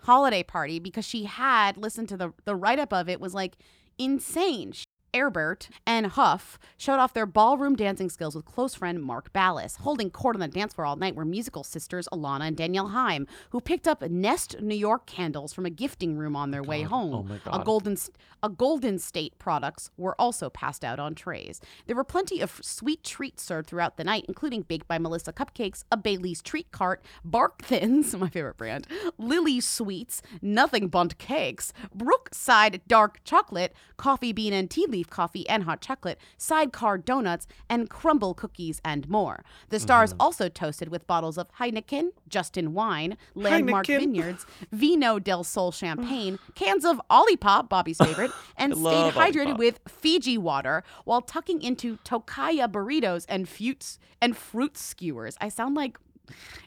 [0.04, 3.58] holiday party because she had listened to the the write up of it was like
[4.00, 4.89] insane.
[5.14, 9.78] Erbert and Hough showed off their ballroom dancing skills with close friend Mark Ballas.
[9.78, 13.28] Holding court on the dance floor all night were musical sisters Alana and Danielle Haim,
[13.52, 17.14] who picked up Nest New York candles from a gifting room on their way home.
[17.14, 17.98] Oh my A golden
[18.42, 21.60] a Golden State products were also passed out on trays.
[21.88, 25.84] There were plenty of sweet treats served throughout the night, including Baked by Melissa cupcakes,
[25.92, 28.88] a Bailey's treat cart, Bark Thins, my favorite brand,
[29.18, 35.64] Lily Sweets, Nothing Bundt cakes, Brookside dark chocolate, coffee bean and tea leaf coffee and
[35.64, 39.44] hot chocolate, sidecar donuts, and Crumbl cookies and more.
[39.70, 40.22] The stars mm-hmm.
[40.22, 44.00] also toasted with bottles of Heineken, Justin Wine, Landmark Heineken.
[44.00, 49.58] Vineyards, Vino del Sol champagne, cans of Olipop, Bobby's favorite, and stayed hydrated Olipop.
[49.58, 55.38] with Fiji water while tucking into Tocaya burritos and fruits and fruit skewers.
[55.42, 55.98] I sound like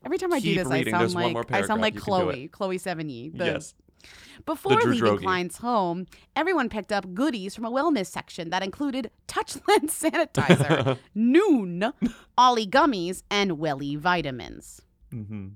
[0.05, 0.95] every time I do this, reading.
[0.95, 3.37] I sound one like I sound like You Chloe, Chloe Sevigny.
[3.37, 3.74] The, yes.
[4.44, 5.18] Before leaving.
[5.18, 11.92] Klein's home, everyone picked up goodies from a wellness section that included Touchland sanitizer, Nuun,
[12.36, 14.82] OLLY gummies, and Welly vitamins.
[15.11, 15.48] hmm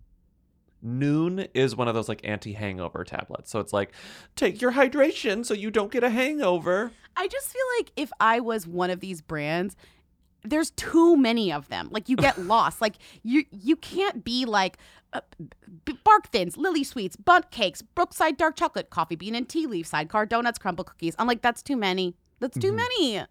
[0.84, 3.50] Nuun is one of those like anti-hangover tablets.
[3.50, 3.92] So it's like,
[4.36, 6.92] take your hydration so you don't get a hangover.
[7.16, 9.74] I just feel like if I was one of these brands,
[10.48, 11.88] there's too many of them.
[11.90, 12.80] Like you get lost.
[12.80, 14.78] Like you you can't be like
[15.12, 15.20] uh,
[16.04, 20.26] bark thins, lily sweets, bundt cakes, Brookside dark chocolate, coffee bean and tea leaf, sidecar
[20.26, 21.14] donuts, Crumbl cookies.
[21.18, 22.14] I'm like that's too many.
[22.40, 22.76] That's too Mhm.
[22.76, 23.22] many.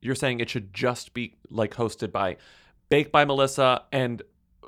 [0.00, 2.36] You're saying it should just be like hosted by
[2.90, 4.22] Baked by Melissa and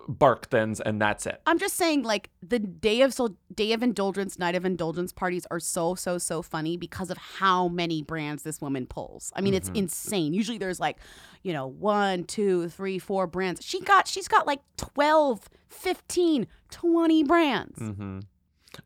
[0.09, 1.41] Bark Thins, and that's it.
[1.47, 5.47] I'm just saying, like the day of so day of indulgence, night of indulgence parties
[5.51, 9.33] are so so so funny because of how many brands this woman pulls.
[9.35, 9.77] I mean, it's Mhm.
[9.77, 10.33] insane.
[10.35, 10.99] Usually there's like,
[11.43, 13.65] you know, one, two, three, four brands.
[13.65, 17.79] She got she's got like 12, 15, 20 brands.
[17.79, 18.21] hmm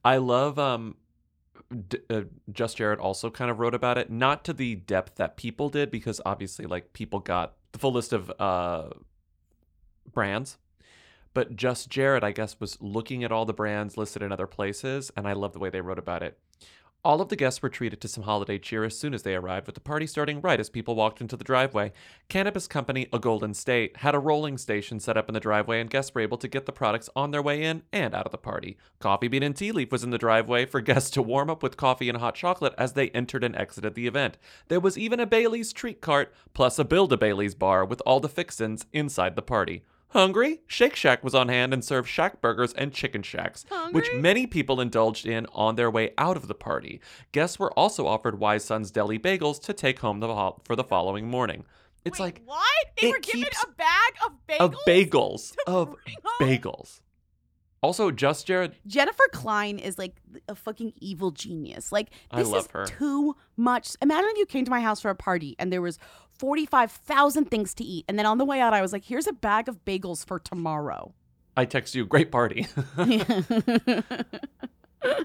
[0.05, 0.97] I love um
[1.89, 5.37] D- uh, Just Jared also kind of wrote about it, not to the depth that
[5.37, 8.89] people did, because obviously, like people got the full list of uh
[10.13, 10.59] brands,
[11.35, 15.11] but Just Jared, I guess, was looking at all the brands listed in other places,
[15.17, 16.39] and I love the way they wrote about it.
[17.03, 19.65] All of the guests were treated to some holiday cheer as soon as they arrived,
[19.65, 21.93] with the party starting right as people walked into the driveway.
[22.29, 25.89] Cannabis company A Golden State had a rolling station set up in the driveway, and
[25.89, 28.39] guests were able to get the products on their way in and out of the
[28.39, 28.77] party.
[28.99, 31.79] Coffee Bean and Tea Leaf was in the driveway for guests to warm up with
[31.79, 34.37] coffee and hot chocolate as they entered and exited the event.
[34.69, 38.21] There was even a Bailey's treat cart, plus a Build a Bailey's bar with all
[38.21, 39.85] the fixins inside the party.
[40.11, 40.61] Hungry?
[40.67, 44.81] Shake Shack was on hand and served Shack burgers and chicken shacks, which many people
[44.81, 47.01] indulged in on their way out of the party.
[47.33, 50.85] Guests were also offered Wise Sons Deli bagels to take home the, fo- for the
[50.85, 51.65] following morning.
[52.05, 52.61] It's like What?
[53.01, 54.61] They It were given a bag of bagels.
[54.63, 55.97] of bagels, of
[56.41, 57.01] bagels.
[57.83, 61.93] Also, Just Jared, Jennifer Klein is like a fucking evil genius.
[61.93, 62.85] Like I this love is her.
[62.87, 63.97] too much.
[64.03, 65.99] Imagine if you came to my house for a party and there was
[66.41, 69.33] 45,000 things to eat and then on the way out I was like, "Here's a
[69.33, 71.13] bag of bagels for tomorrow."
[71.57, 72.67] I text you, great party.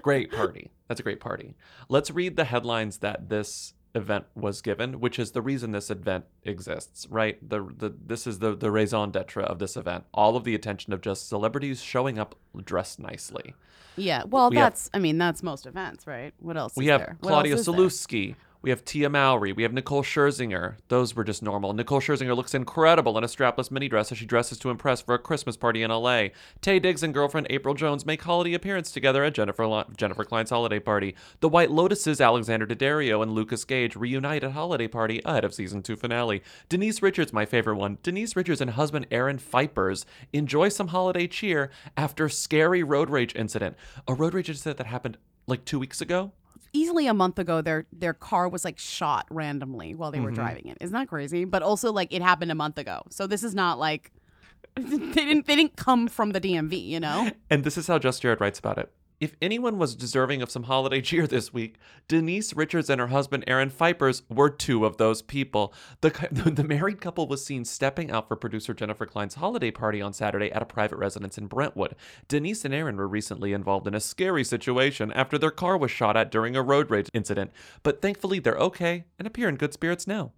[0.02, 0.70] great party.
[0.88, 1.54] That's a great party.
[1.88, 6.26] Let's read the headlines that this event was given, which is the reason this event
[6.42, 7.38] exists, right?
[7.48, 10.04] The the this is the the raison d'etre of this event.
[10.12, 13.54] All of the attention of just celebrities showing up dressed nicely.
[13.96, 14.24] Yeah.
[14.26, 16.34] Well, We have- that's I mean, that's most events, right?
[16.40, 17.16] What else We have there?
[17.22, 17.56] Claudia?
[17.56, 18.34] Sulewski.
[18.62, 19.52] We have Tia Mowry.
[19.52, 20.76] We have Nicole Scherzinger.
[20.88, 21.72] Those were just normal.
[21.72, 25.14] Nicole Scherzinger looks incredible in a strapless mini dress as she dresses to impress for
[25.14, 26.28] a Christmas party in LA.
[26.62, 30.50] Taye Diggs and girlfriend Apryl Jones make holiday appearance together at Jennifer Li- Jennifer Klein's
[30.50, 31.14] holiday party.
[31.40, 35.82] The White Lotuses Alexander Daddario and Lucas Gage reunite at holiday party ahead of season
[35.82, 36.42] two finale.
[36.68, 37.98] Denise Richards, my favorite one.
[38.02, 43.76] Denise Richards and husband Aaron Phypers enjoy some holiday cheer after scary road rage incident.
[44.08, 46.32] A road rage incident that happened like two weeks ago.
[46.72, 50.36] Easily a month ago their their car was like shot randomly while they were Mhm.
[50.36, 50.78] driving it.
[50.80, 51.44] Isn't that crazy?
[51.44, 53.02] But also like it happened a month ago.
[53.10, 54.12] So this is not like
[54.76, 57.30] they didn't they didn't come from the DMV, you know?
[57.50, 58.92] And this is how Just Jared writes about it.
[59.18, 63.44] If anyone was deserving of some holiday cheer this week, Denise Richards and her husband
[63.46, 65.72] Aaron Phypers were two of those people.
[66.02, 66.10] The,
[66.54, 70.52] the married couple was seen stepping out for producer Jennifer Klein's holiday party on Saturday
[70.52, 71.96] at a private residence in Brentwood.
[72.28, 76.16] Denise and Aaron were recently involved in a scary situation after their car was shot
[76.16, 77.50] at during a road rage incident,
[77.82, 80.32] but thankfully they're okay and appear in good spirits now.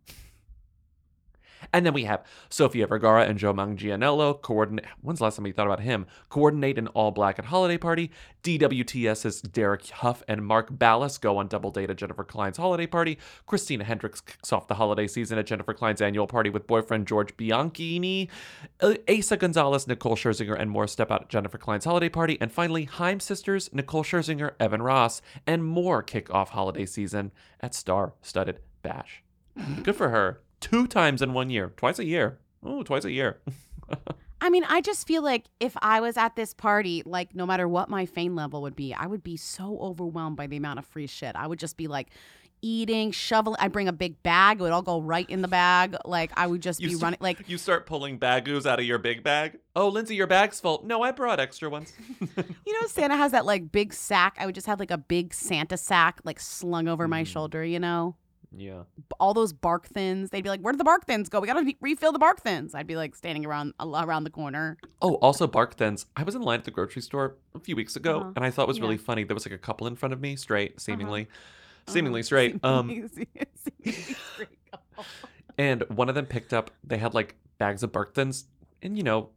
[1.73, 4.87] And then we have Sofia Vergara and Joe Manganiello coordinate.
[5.03, 6.07] When's the last time you thought about him?
[6.29, 8.11] Coordinate an all black at holiday party.
[8.43, 13.19] DWTS's Derek Hough and Mark Ballas go on double date at Jennifer Klein's holiday party.
[13.47, 17.37] Christina Hendricks kicks off the holiday season at Jennifer Klein's annual party with boyfriend George
[17.37, 18.29] Bianchini.
[18.81, 22.39] Eiza Gonzalez, Nicole Scherzinger, and more step out at Jennifer Klein's holiday party.
[22.41, 27.75] And finally, Haim sisters, Nicole Scherzinger, Evan Ross, and more kick off holiday season at
[27.75, 29.23] Star Studded Bash.
[29.83, 30.41] Good for her.
[30.61, 31.73] Two times in one year.
[31.77, 32.39] Twice a year.
[32.65, 33.41] Oh, twice a year.
[34.41, 37.67] I mean, I just feel like if I was at this party, like no matter
[37.67, 40.87] what my fame level would be, I would be so overwhelmed by the amount of
[40.87, 41.35] free shit.
[41.35, 42.09] I would just be like
[42.63, 43.57] eating, shoveling.
[43.59, 44.61] I'd bring a big bag.
[44.61, 45.97] It would all go right in the bag.
[46.05, 47.19] Like I would just You be st- running.
[47.21, 49.59] Like you start pulling bagoos out of your big bag.
[49.75, 50.83] Oh, Lindsay, your bag's full.
[50.85, 51.93] No, I brought extra ones.
[52.21, 54.37] you know, Santa has that like big sack.
[54.39, 57.27] I would just have like a big Santa sack like slung over my mm.
[57.27, 57.65] shoulder.
[57.65, 58.17] You know.
[58.57, 58.85] Yeah.
[59.21, 60.31] all those bark thins.
[60.31, 61.39] They'd be like, "Where did the bark thins go?
[61.41, 64.79] We gotta re- refill the bark thins." I'd be like standing around around the corner.
[65.03, 66.07] Oh, also bark thins.
[66.17, 68.33] I was in line at the grocery store a few weeks ago, Uh-huh.
[68.37, 69.25] and I thought it was really funny.
[69.25, 71.93] There was like a couple in front of me, straight, seemingly, Uh-huh.
[71.93, 72.59] seemingly straight.
[72.65, 73.09] Um,
[75.57, 76.71] and one of them picked up.
[76.85, 78.47] They had like bags of bark thins,
[78.83, 79.31] and you know,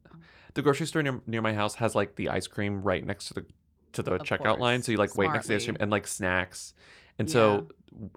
[0.53, 3.33] the grocery store near, near my house has like the ice cream right next to
[3.33, 3.45] the
[3.93, 4.81] to the Of checkout line.
[4.83, 6.73] So you like wait next to the ice cream and like snacks,
[7.19, 7.67] and so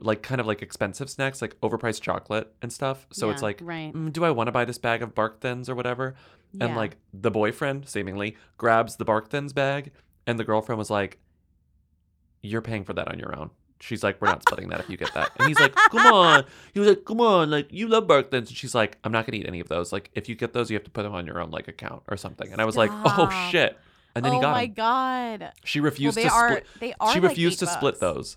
[0.01, 3.07] like kind of like expensive snacks, like overpriced chocolate and stuff.
[3.12, 3.93] So it's like, right.
[3.93, 6.14] "Mm, do I want to buy this bag of bark thins or whatever?
[6.61, 6.77] And Yeah.
[6.77, 9.91] like the boyfriend seemingly grabs the bark thins bag,
[10.27, 11.18] and the girlfriend was like,
[12.43, 13.51] "You're paying for that on your own."
[13.81, 16.45] She's like, "We're not splitting that if you get that." And he's like, "Come on."
[16.72, 19.27] He was like, "Come on, like you love bark thins." And she's like, "I'm not
[19.27, 19.93] gonna eat any of those.
[19.93, 22.03] Like if you get those, you have to put them on your own like account
[22.09, 23.77] or something." And I was like, "Oh shit!"
[24.14, 24.72] And then oh he got Oh my him.
[24.75, 25.53] god.
[25.64, 26.66] She refused they to are- split.
[26.79, 28.37] they are She like refused eight to split those.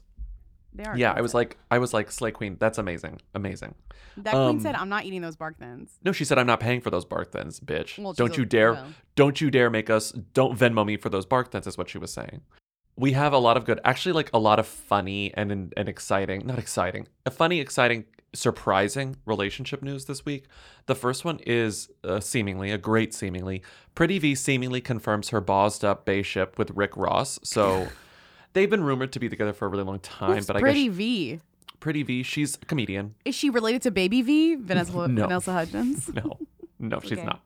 [0.74, 0.98] They are.
[0.98, 3.76] Yeah, I was like, I was like, Slay Queen, that's amazing, amazing.
[4.18, 6.60] That queen Um, said, "I'm not eating those bark thins." No, she said, I'm not
[6.60, 7.98] paying for those bark thins, bitch.
[8.02, 8.88] Well, don't you dare, well.
[9.16, 11.98] don't you dare make us, don't Venmo me for those bark thins, is what she
[11.98, 12.42] was saying.
[12.96, 16.48] We have a lot of good, actually, like a lot of funny and, and exciting,
[16.48, 20.46] not exciting, a funny, exciting, surprising relationship news this week.
[20.88, 23.62] The first one is uh, seemingly, a great seemingly.
[23.94, 27.40] Pretty V seemingly confirms her bossed up bay ship with Rick Ross.
[27.44, 27.88] So
[28.58, 30.64] they've been rumored to be together for a really long time, Who's but I guess
[30.64, 31.40] Pretty guess V?
[31.80, 33.14] Pretty V, she's a comedian.
[33.24, 35.28] Is she related to Baby V, Vanessa, No.
[35.28, 36.10] Vanessa Hudgens?
[36.14, 36.38] No,
[36.80, 37.24] no, she's Okay.
[37.26, 37.42] not.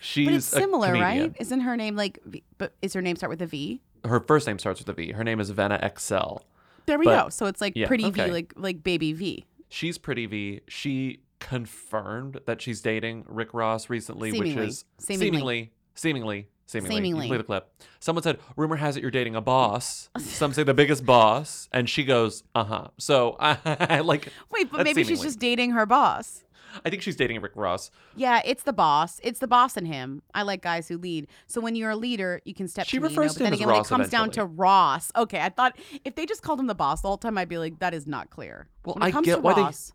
[0.00, 1.22] She's but it's a similar, comedian.
[1.28, 1.36] right?
[1.38, 2.18] Isn't her name like?
[2.24, 3.80] V- but is her name start with a V?
[4.04, 5.12] Her first name starts with a V.
[5.12, 6.38] Her name is Venna XL.
[6.86, 7.28] There we But- go.
[7.28, 8.26] So it's like yeah, Pretty okay.
[8.26, 9.44] V, like like Baby V.
[9.68, 10.60] She's Pretty V.
[10.68, 14.66] She confirmed that she's dating Rick Ross recently, which Seemingly.
[14.66, 15.26] is Seemingly.
[15.26, 16.96] seemingly, seemingly, seemingly.
[16.96, 17.28] You Seemingly.
[17.28, 17.72] play the clip.
[17.98, 21.88] Someone said, "Rumor has it you're dating a boss." Some say the biggest boss, and
[21.88, 24.28] she goes, "Uh huh." So I, like.
[24.50, 25.26] Wait, but that's maybe she's seemingly.
[25.26, 26.44] just dating her boss.
[26.84, 27.90] I think she's dating Rick Ross.
[28.14, 29.18] Yeah, it's the boss.
[29.24, 30.22] It's the boss in him.
[30.34, 31.26] I like guys who lead.
[31.48, 32.86] So when you're a leader, you can step.
[32.86, 33.20] She to me, you know?
[33.22, 34.56] refers But to then him as again, when Ross it comes down to eventually.
[34.56, 37.48] Ross, okay, I thought if they just called him the boss the whole time, I'd
[37.48, 38.68] be like, that is not clear.
[38.84, 39.94] Well, when it I comes get to why Ross, they.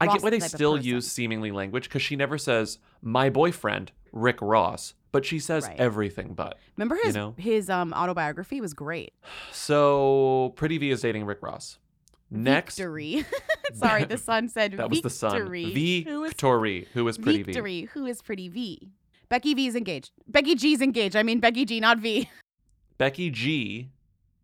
[0.00, 2.78] I get why they the type of still use seemingly language because she never says
[3.02, 5.78] my boyfriend Rick Ross, but she says Right.
[5.78, 6.58] everything but.
[6.76, 7.34] Remember his you know?
[7.38, 9.12] his um autobiography was great.
[9.52, 11.78] So Pretty V is dating Rick Ross.
[12.30, 13.24] Next, Victory.
[13.74, 15.32] Sorry, the son said that was the son.
[15.32, 16.02] Victory.
[16.04, 16.86] Who is Victory,
[17.22, 17.42] Pretty V.
[17.44, 17.82] Victory?
[17.94, 18.90] Who is Pretty V?
[19.28, 20.12] Becky V is engaged.
[20.26, 21.16] Becky G is engaged.
[21.16, 22.28] I mean Becky G, not V.
[22.98, 23.90] Becky G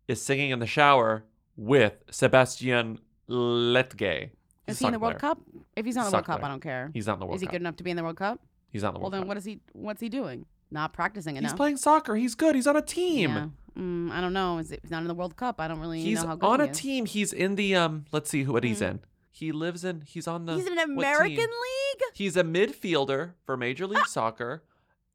[0.07, 1.23] is singing in the shower
[1.55, 2.99] with Sebastian
[3.29, 4.31] Lletget.
[4.67, 5.39] Is he in the World Cup?
[5.75, 6.45] If he's not in the World Cup, player.
[6.45, 6.91] I don't care.
[6.93, 7.35] He's not in the World Cup.
[7.37, 7.51] Is he Cup.
[7.53, 8.39] good enough to be in the World Cup?
[8.69, 9.19] He's not in the World Cup.
[9.19, 9.59] Well, World then what is he?
[9.73, 10.45] What's he doing?
[10.71, 11.51] Not practicing enough.
[11.51, 12.15] He's playing soccer.
[12.15, 12.55] He's good.
[12.55, 13.29] He's on a team.
[13.31, 13.47] Yeah.
[13.77, 14.57] Mm, I don't know.
[14.59, 15.59] Is it, he's not in the World Cup?
[15.59, 16.77] I don't really He's know how good on he a is.
[16.79, 17.05] team.
[17.05, 18.05] He's in the um.
[18.11, 19.01] Let's see who what he's in.
[19.31, 20.01] He lives in.
[20.01, 20.55] He's on the.
[20.55, 21.47] He's in an what American team?
[21.49, 24.63] League He's a midfielder for Major League Soccer.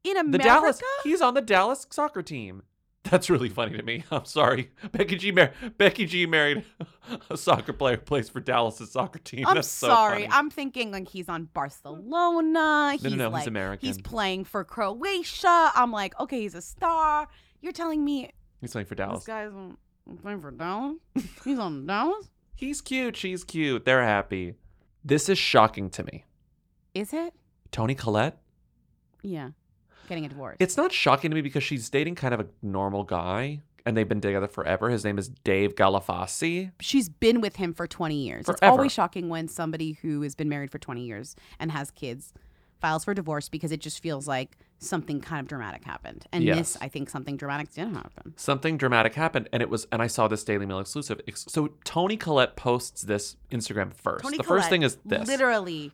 [0.03, 0.31] in America.
[0.31, 0.81] The Dallas.
[1.03, 2.63] He's on the Dallas soccer team.
[3.09, 4.03] That's really funny to me.
[4.11, 4.71] I'm sorry.
[4.91, 5.31] Becky G.
[5.31, 6.25] Mar- Becky G.
[6.25, 6.63] married
[7.29, 9.47] a soccer player who plays for Dallas's soccer team.
[9.47, 10.23] I'm That's sorry.
[10.23, 10.27] funny.
[10.31, 12.93] I'm thinking like he's on Barcelona.
[12.93, 13.87] He's no, no, he's like, American.
[13.87, 15.71] He's playing for Croatia.
[15.75, 17.27] I'm like, okay, he's a star.
[17.61, 18.31] You're telling me
[18.61, 19.19] He's playing for Dallas.
[19.19, 19.77] this guy's on,
[20.21, 20.97] playing for Dallas?
[21.45, 22.29] he's on Dallas?
[22.55, 23.15] He's cute.
[23.15, 23.85] She's cute.
[23.85, 24.55] They're happy.
[25.05, 26.25] This is shocking to me.
[26.93, 27.33] Is it?
[27.71, 28.37] Toni Collette.
[29.23, 29.51] Yeah.
[30.09, 30.57] Getting a divorce.
[30.59, 34.09] It's not shocking to me because she's dating kind of a normal guy, and they've
[34.09, 34.89] been together forever.
[34.89, 36.71] His name is Dave Galafassi.
[36.81, 38.45] She's been with him for 20 years.
[38.45, 38.57] Forever.
[38.57, 42.33] It's always shocking when somebody who has been married for 20 years and has kids
[42.81, 46.25] files for divorce because it just feels like something kind of dramatic happened.
[46.31, 46.57] And Yes.
[46.73, 48.33] this, I think something dramatic did happen.
[48.37, 51.19] Something dramatic happened, and it was, and I saw this Daily Mail exclusive.
[51.35, 54.23] So Toni Collette posts this Instagram first.
[54.23, 55.27] Toni the first thing is this.
[55.27, 55.91] Literally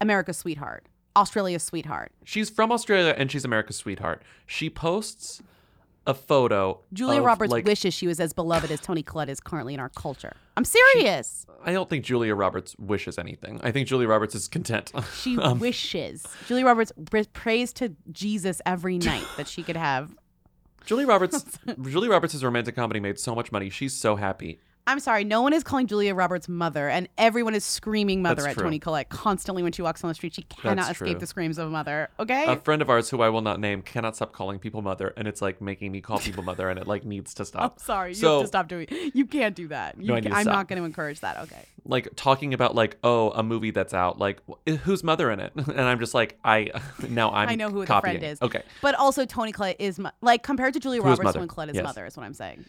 [0.00, 0.86] America's sweetheart,
[1.18, 2.12] Australia's sweetheart.
[2.24, 4.22] She's from Australia and she's America's sweetheart.
[4.46, 5.42] She posts
[6.06, 6.80] a photo.
[6.92, 9.80] Julia of, Roberts like, wishes she was as beloved as Toni Collette is currently in
[9.80, 10.32] our culture.
[10.56, 11.44] I'm serious.
[11.62, 13.60] I don't think Julia Roberts wishes anything.
[13.62, 14.90] I think Julia Roberts is content.
[15.14, 16.24] She Um, wishes.
[16.46, 16.92] Julia Roberts
[17.34, 20.16] prays to Jesus every night that she could have.
[20.86, 21.44] Julia Roberts.
[21.82, 23.68] Julia Roberts' romantic comedy made so much money.
[23.68, 24.60] She's so happy.
[24.88, 28.48] I'm sorry, no one is calling Julia Roberts mother, and everyone is screaming mother That's
[28.48, 28.64] at true.
[28.64, 30.34] Toni Collette constantly when she walks on the street.
[30.34, 31.20] She cannot That's escape true.
[31.20, 32.08] the screams of a mother.
[32.18, 32.46] Okay.
[32.46, 35.28] A friend of ours who I will not name cannot stop calling people mother, and
[35.28, 37.74] it's like making me call people mother, and it like needs to stop.
[37.78, 38.14] I'm sorry.
[38.14, 38.86] You have to stop doing.
[39.12, 39.98] You can't do that.
[40.00, 40.54] You No, I need to I'm stop.
[40.54, 41.36] not going to encourage that.
[41.40, 41.64] Okay.
[41.84, 45.52] like talking about like oh a movie that's out like wh- who's mother in it
[45.56, 46.70] and i'm just like i
[47.08, 48.18] now i'm i know who the copying.
[48.18, 48.42] friend is.
[48.42, 51.38] okay But also Toni Collette is like compared to Julia Roberts, mother?
[51.38, 51.84] Toni Collette is Yes.
[51.84, 52.64] mother is what I'm saying.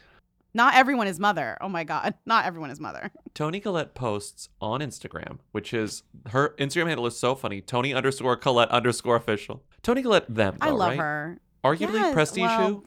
[0.54, 1.58] Not everyone is mother.
[1.62, 3.12] Oh my god, not everyone is mother.
[3.36, 8.36] toni collette posts on instagram which is her instagram handle is so funny toni underscore
[8.36, 11.00] collette underscore official toni collette them I though, love right?
[11.00, 11.40] her.
[11.64, 12.86] arguably Yes, prestige well, shoe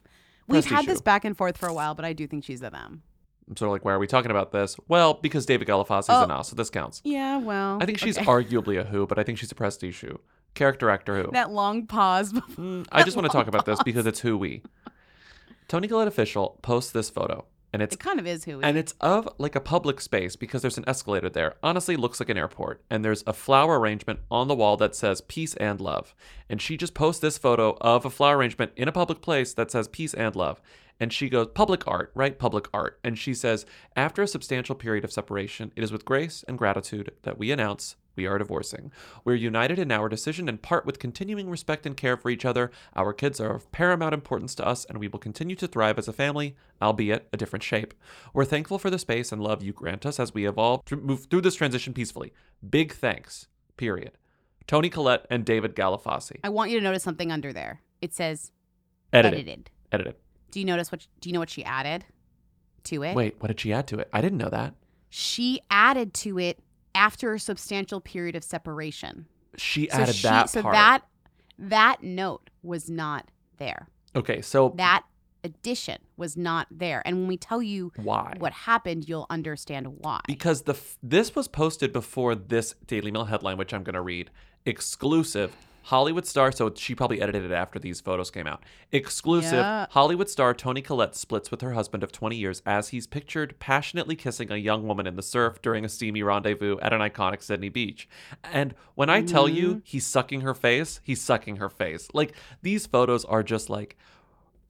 [0.49, 2.69] We've had this back and forth for a while, but I do think she's a
[2.71, 3.03] them.
[3.49, 6.19] i'm sort of like why are we talking about this well because david galifianakis Oh.
[6.19, 8.27] is an us so this counts Yeah, well, i think she's okay.
[8.37, 10.19] arguably a who but i think she's a prestige shoe
[10.55, 12.33] character actor who that long pause.
[12.57, 14.63] Hmm, I just want to talk about this because it's who we.
[15.69, 18.65] Toni Collette official posts this photo, and it's It kind of is who we.
[18.65, 21.55] and it's of like a public space because there's an escalator there.
[21.63, 25.21] Honestly, looks like an airport, and there's a flower arrangement on the wall that says
[25.23, 26.15] peace and love.
[26.49, 29.71] And she just posts this photo of a flower arrangement in a public place that
[29.71, 30.61] says peace and love.
[31.01, 32.39] And she goes, public art, right?
[32.39, 33.01] Public art.
[33.03, 33.67] And she says,
[33.97, 37.97] after a substantial period of separation, it is with grace and gratitude that we announce
[38.17, 38.93] we are divorcing.
[39.25, 42.71] We're united in our decision and part with continuing respect and care for each other.
[42.95, 46.09] Our kids are of paramount importance to us, and we will continue to thrive as
[46.09, 47.95] a family, albeit a different shape.
[48.35, 51.27] We're thankful for the space and love you grant us as we evolve to move
[51.27, 52.33] through this transition peacefully.
[52.69, 53.49] Big thanks.
[53.77, 54.13] Period.
[54.67, 56.37] Toni Collette and David Galafassi.
[56.45, 57.81] I want you to notice something under there.
[58.01, 58.53] It says
[59.13, 59.41] Edited.
[59.41, 59.71] edited.
[59.91, 60.15] Edited.
[60.53, 61.05] Do you notice what?
[61.21, 62.05] Do you know what she added
[62.85, 63.17] to it?
[63.17, 64.09] Wait, what did she add to it?
[64.13, 64.75] I didn't know that.
[65.11, 66.61] She added to it
[66.95, 69.27] after a substantial period of separation.
[69.57, 70.75] She So added she- that So part.
[70.75, 71.03] that
[71.59, 73.29] that note was not
[73.59, 73.89] there.
[74.17, 75.05] okay, so That
[75.45, 77.03] addition was not there.
[77.05, 78.35] And when we tell you Why?
[78.39, 80.21] what happened, you'll understand why.
[80.27, 84.01] because the f- this was posted before this Daily Mail headline, which I'm going to
[84.03, 84.31] read.
[84.67, 85.55] Exclusive.
[85.85, 88.63] Hollywood star, so she probably edited it after these photos came out.
[88.93, 89.87] Exclusive Yeah.
[89.91, 94.15] Hollywood star Toni Collette splits with her husband of 20 years as he's pictured passionately
[94.17, 97.69] kissing a young woman in the surf during a steamy rendezvous at an iconic Sydney
[97.69, 98.09] beach.
[98.45, 99.57] And when I tell Mm-hmm.
[99.57, 102.09] you he's sucking her face, he's sucking her face.
[102.15, 103.97] Like these photos are just like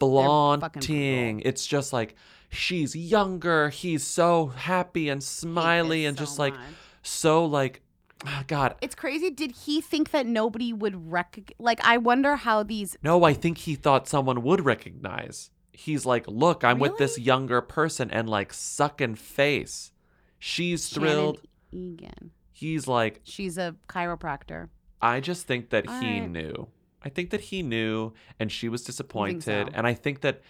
[0.01, 1.41] flaunting.
[1.41, 2.15] It's just like
[2.51, 6.55] she's younger, he's so happy and smiley and just like
[7.03, 7.82] so like
[8.27, 9.31] ah, God, it's crazy.
[9.31, 11.57] Did he think that nobody would recognize?
[11.59, 12.97] Like, I wonder how these.
[13.03, 15.51] No, I think he thought someone would recognize.
[15.73, 19.93] He's like, look, I'm with this younger person and like sucking face.
[20.39, 21.41] She's thrilled.
[21.73, 22.31] Shannon Egan.
[22.53, 24.69] He's like, She's a chiropractor.
[25.01, 26.69] I just think that he knew.
[27.03, 29.43] I think that he knew and she was disappointed.
[29.45, 29.69] so?
[29.75, 30.43] And I think that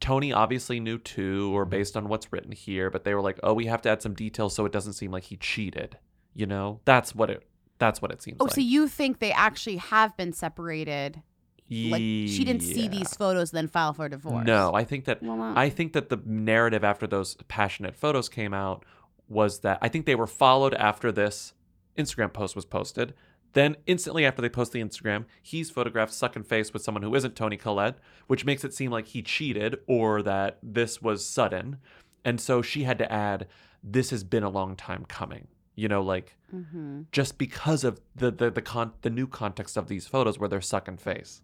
[0.00, 3.52] Toni obviously knew too, or based on what's written here, but they were like, oh,
[3.54, 5.98] we have to add some details so it doesn't seem like he cheated.
[6.36, 6.80] You know?
[6.84, 7.42] That's what it
[7.78, 8.54] that's what it seems Oh, like.
[8.54, 11.22] so you think they actually have been separated?
[11.68, 14.46] Like she didn't see these photos, then file for divorce.
[14.46, 18.54] No, I think that Well, I think that the narrative after those passionate photos came
[18.54, 18.84] out
[19.28, 21.54] was that I think they were followed after this
[21.98, 23.14] Instagram post was posted.
[23.54, 27.34] Then instantly after they post the Instagram, he's photographed sucking face with someone who isn't
[27.34, 31.78] Toni Collette, which makes it seem like he cheated or that this was sudden.
[32.24, 33.48] And so she had to add,
[33.82, 37.06] "This has been a long time coming." You know, like Mhm.
[37.12, 40.60] just because of the the the con the new context of these photos where they're
[40.62, 41.42] sucking face.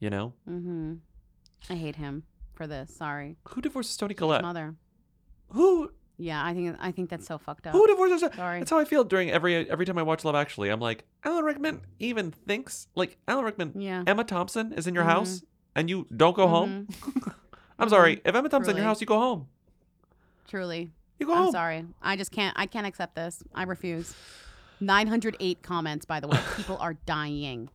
[0.00, 0.94] You know, Mm-hmm.
[1.70, 2.22] I hate him
[2.52, 2.94] for this.
[2.94, 3.36] Sorry.
[3.48, 4.42] who divorces Toni His Collette?
[4.42, 4.76] mother.
[5.48, 7.72] Who Yeah, I think I think that's so fucked up.
[7.72, 8.20] Who divorces?
[8.36, 8.60] Sorry.
[8.60, 10.68] That's how I feel during every every time I watch Love Actually.
[10.70, 13.72] I'm like, Alan Rickman even thinks like Alan Rickman.
[13.80, 14.04] Yeah.
[14.06, 15.08] Emma Thompson is in your Mhm.
[15.16, 15.42] house
[15.74, 16.86] and you don't go home.
[17.80, 18.20] I'm sorry.
[18.24, 19.48] If Emma Thompson's in your house, you go home.
[20.46, 20.92] Truly.
[21.18, 21.52] You go I'm home.
[21.52, 21.84] sorry.
[22.02, 22.56] I just can't.
[22.58, 23.42] I can't accept this.
[23.54, 24.14] I refuse.
[24.80, 26.38] 908 comments, by the way.
[26.56, 27.70] People are dying.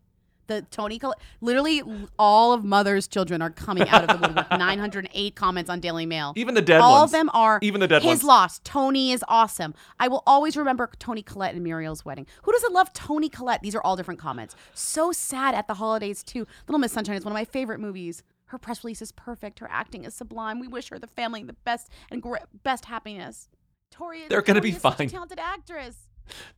[0.47, 1.83] The Toni, Coll- literally
[2.17, 4.49] all of Mother's children are coming out of the woodwork.
[4.57, 6.33] 908 comments on Daily Mail.
[6.35, 7.09] Even the dead all ones.
[7.09, 8.23] of them are Even the dead his ones.
[8.23, 8.59] loss.
[8.63, 9.75] Toni is awesome.
[9.99, 12.25] I will always remember Toni Collette and Muriel's wedding.
[12.43, 13.61] Who doesn't love Toni Collette?
[13.61, 14.55] These are all different comments.
[14.73, 16.47] So sad at the holidays too.
[16.67, 18.23] Little Miss Sunshine is one of my favorite movies.
[18.49, 19.59] Her press release is perfect.
[19.59, 20.59] Her acting is sublime.
[20.59, 23.47] We wish her the family the best and gr- best happiness.
[23.91, 25.09] Tori is They're gonna be is such a fine.
[25.09, 25.97] talented actress.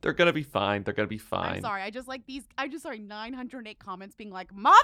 [0.00, 0.84] They're gonna be fine.
[0.84, 1.56] They're gonna be fine.
[1.56, 1.82] I'm sorry.
[1.82, 2.44] I just like these.
[2.56, 4.80] I just sorry 908 comments being like, "Mother."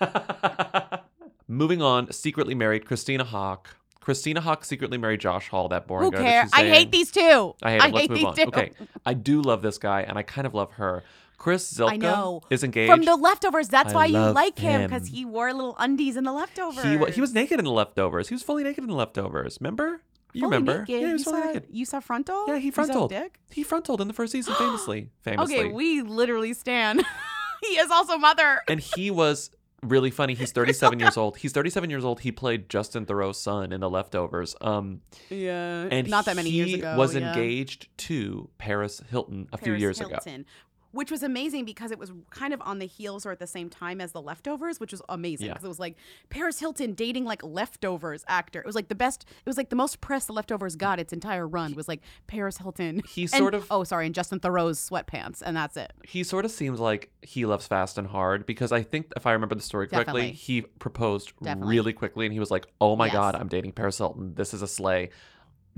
[1.48, 3.66] Moving on, secretly married Christina Haack.
[4.00, 5.68] Christina Haack secretly married Josh Hall.
[5.68, 6.50] That boring Who cares?
[6.52, 7.54] I hate these two.
[7.62, 7.92] I hate I him.
[7.92, 8.34] Let's hate move these on.
[8.36, 8.42] two.
[8.48, 8.72] Okay,
[9.06, 11.04] I do love this guy, and I kind of love her.
[11.42, 12.40] Chris Zylka I know.
[12.50, 12.88] is engaged.
[12.92, 13.66] From the leftovers.
[13.68, 16.84] That's I why you love like him because he wore little undies in the leftovers.
[16.84, 18.28] he, wa- he was naked in the leftovers.
[18.28, 19.58] He was fully naked in the leftovers.
[19.60, 20.02] Remember?
[20.34, 20.78] You Fully remember?
[20.82, 20.88] Naked.
[20.88, 21.64] Yeah, he was you fully saw, naked.
[21.70, 22.44] You saw frontal?
[22.46, 23.08] Yeah, he You saw frontaled.
[23.08, 23.40] dick?
[23.50, 25.10] He frontaled in the first season, famously.
[25.22, 25.56] Famously.
[25.58, 27.04] Okay, we literally stand.
[27.60, 28.60] he is also mother.
[28.68, 29.50] and he was
[29.82, 30.34] really funny.
[30.34, 31.38] He's 37 years old.
[31.38, 32.20] He's 37 years old.
[32.20, 34.54] He played Justin Theroux's son in The Leftovers.
[34.60, 36.94] Um, Yeah, and not that many he years ago.
[36.96, 37.28] was yeah.
[37.34, 40.10] engaged to Paris Hilton a few Paris years ago.
[40.24, 40.46] Hilton,
[40.92, 43.70] Which was amazing because it was kind of on the heels or at the same
[43.70, 45.54] time as The Leftovers, which was amazing Yeah.
[45.54, 45.96] because it was like
[46.28, 48.60] Paris Hilton dating like Leftovers actor.
[48.60, 49.24] It was like the best.
[49.28, 52.58] It was like the most press The Leftovers got its entire run was like Paris
[52.58, 53.00] Hilton.
[53.08, 55.92] He and- sort of- oh sorry, and Justin Theroux's sweatpants, and that's it.
[56.04, 59.32] He sort of seems like he loves fast and hard because I think if I
[59.32, 60.32] remember the story correctly, Definitely.
[60.32, 61.74] he proposed Definitely.
[61.76, 63.14] really quickly and he was like, "Oh my Yes.
[63.14, 64.34] god, I'm dating Paris Hilton.
[64.34, 65.08] This is a sleigh.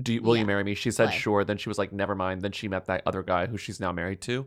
[0.01, 0.41] Do you, will Yeah.
[0.41, 1.17] you marry me?" She said, Slay.
[1.17, 3.79] "Sure." Then she was like, "Never mind." Then she met that other guy who she's
[3.79, 4.45] now married to.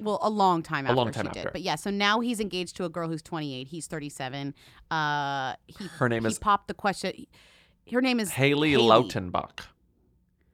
[0.00, 1.42] Well, a long time A after long time she after.
[1.44, 1.52] did.
[1.52, 3.68] But yeah, so now he's engaged to a girl who's 28.
[3.68, 4.54] He's 37.
[4.90, 7.26] Uh, he, Her name he is- popped the question.
[7.92, 9.60] Her name is Haley, Lautenbach.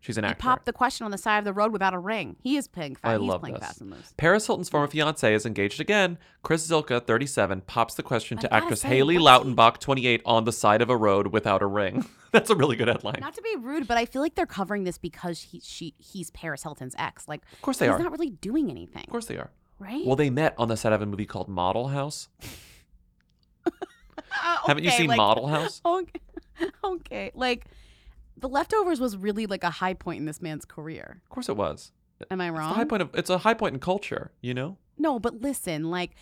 [0.07, 0.41] She's an He actor.
[0.43, 2.37] popped the question on the side of the road without a ring.
[2.41, 3.05] He is playing fast.
[3.17, 3.65] I he's love playing this.
[3.65, 4.15] fast and loose.
[4.17, 6.17] Paris Hilton's former fiance is engaged again.
[6.45, 9.79] Chris Zylka, 37, pops the question I to gotta actress say, Haley what's he- Lautenbach,
[9.79, 12.07] 28, on the side of a road without a ring.
[12.33, 13.19] That's a really good headline.
[13.21, 16.31] Not to be rude, but I feel like they're covering this because he, she, he's
[16.31, 17.27] Paris Hilton's ex.
[17.27, 17.99] Like, of course they he's are.
[17.99, 19.03] not really doing anything.
[19.05, 19.51] Of course they are.
[19.81, 20.07] Right?
[20.07, 22.29] Well, they met on the set of a movie called Model House.
[24.67, 25.81] Haven't you Okay, seen like- Model House?
[25.87, 26.21] Okay.
[26.85, 27.31] okay.
[27.35, 27.67] Like,
[28.37, 31.21] The Leftovers was really like a high point in this man's career.
[31.25, 31.93] Of course it was.
[32.31, 32.57] Am I wrong?
[32.57, 32.75] It's, wrong?
[32.75, 34.79] high point of, it's a high point in culture, you know?
[34.99, 36.13] No, but listen, like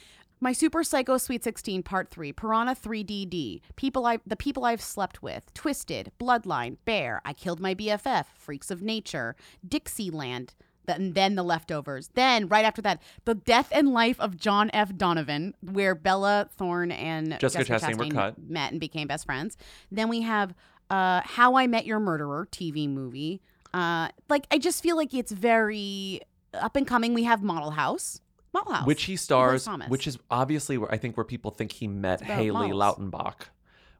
[0.40, 5.22] my Super Psycho Sweet 16 Part 3, Piranha 3DD, People I The People I've Slept
[5.22, 9.36] With, Twisted, Bloodline, Bear, I Killed My BFF, Freaks of Nature,
[9.66, 10.54] Dixieland,
[10.86, 12.10] and then The Leftovers.
[12.14, 14.94] Then right after that, The Death and Life of John F.
[14.96, 18.38] Donovan, where Bella Thorne and Jessica Chastain were cut.
[18.38, 19.56] met and became best friends.
[19.90, 20.54] Then we have
[20.94, 23.40] uh, How I Met Your Murderer TV movie.
[23.72, 26.20] Uh, like I just feel like it's very
[26.52, 27.14] up and coming.
[27.14, 28.20] We have Model House.
[28.52, 28.86] Model House.
[28.86, 32.72] Which he stars, which is obviously where I think where people think he met Haley
[32.72, 32.98] models.
[32.98, 33.34] Lautenbach,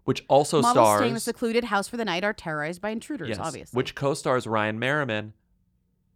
[0.04, 0.98] which also Models stars.
[1.00, 3.76] staying in a secluded house for the night are terrorized by intruders, Yes, obviously.
[3.76, 5.32] Which co-stars Ryan Merriman,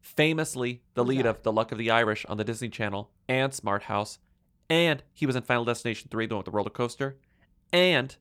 [0.00, 3.84] famously the lead of The Luck of the Irish on the Disney Channel and Smart
[3.84, 4.20] House,
[4.70, 7.16] and he was in Final Destination 3, the one with the roller coaster,
[7.72, 8.16] and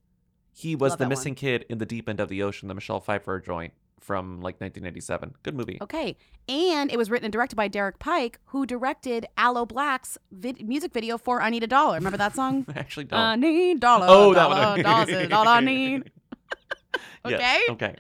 [0.58, 2.74] he was Love the that missing kid in The Deep End of the Ocean, the
[2.74, 5.36] Michelle Pfeiffer joint from like 1997.
[5.44, 5.78] Good movie.
[5.82, 6.18] Okay.
[6.50, 10.94] And it was written and directed by Derek Pike, who directed Aloe Blacc's vid- music
[10.94, 11.96] video for I Need a Dollar.
[11.98, 12.66] Remember that song?
[12.76, 13.20] I actually don't.
[13.20, 14.08] I need dollar.
[14.10, 14.82] Oh, that dollar, one.
[14.82, 16.12] Dollars is all I need.
[17.28, 17.96] Yes, Okay.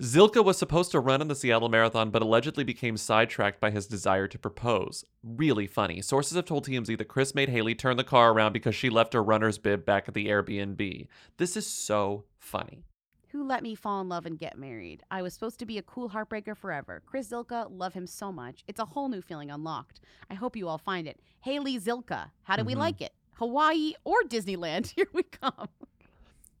[0.00, 3.86] Zylka was supposed to run in the Seattle Marathon, but allegedly became sidetracked by his
[3.86, 5.04] desire to propose.
[5.22, 6.00] Really funny.
[6.00, 9.12] Sources have told TMZ that Chris made Haley turn the car around because she left
[9.12, 11.06] her runner's bib back at the Airbnb.
[11.36, 12.84] This is so funny.
[13.30, 15.02] Who let me fall in love and get married?
[15.10, 17.02] I was supposed to be a cool heartbreaker forever.
[17.06, 18.62] Chris Zylka, love him so much.
[18.68, 20.00] It's a whole new feeling unlocked.
[20.30, 21.18] I hope you all find it.
[21.40, 22.78] Haley Zylka, how do we Mhm.
[22.78, 23.12] like it?
[23.36, 24.92] Hawaii or Disneyland?
[24.96, 25.68] Here we come.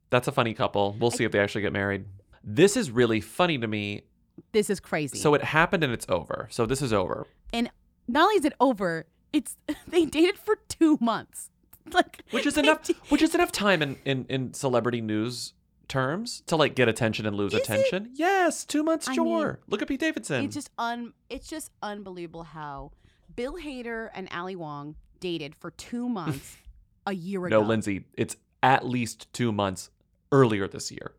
[0.08, 0.96] That's a funny couple.
[0.98, 2.06] We'll see if they actually get married.
[2.44, 4.02] This is really funny to me.
[4.52, 5.18] This is crazy.
[5.18, 6.48] So it happened and it's over.
[6.50, 7.26] So this is over.
[7.52, 7.70] and
[8.08, 9.56] not only is it over, it's
[9.88, 11.48] they dated for two months.
[11.92, 15.52] Like Which is enough which is enough time in, in, in celebrity news
[15.88, 18.10] terms to like get attention and lose attention.
[18.14, 19.24] Yes, two months, I sure.
[19.24, 20.44] mean, Look at Pete Davidson.
[20.44, 22.92] It's just un it's just unbelievable how
[23.34, 26.56] Bill Hader and Ali Wong dated for two months
[27.04, 27.60] a year ago.
[27.60, 29.90] No, Lindsay, it's at least two months
[30.30, 31.12] earlier this year.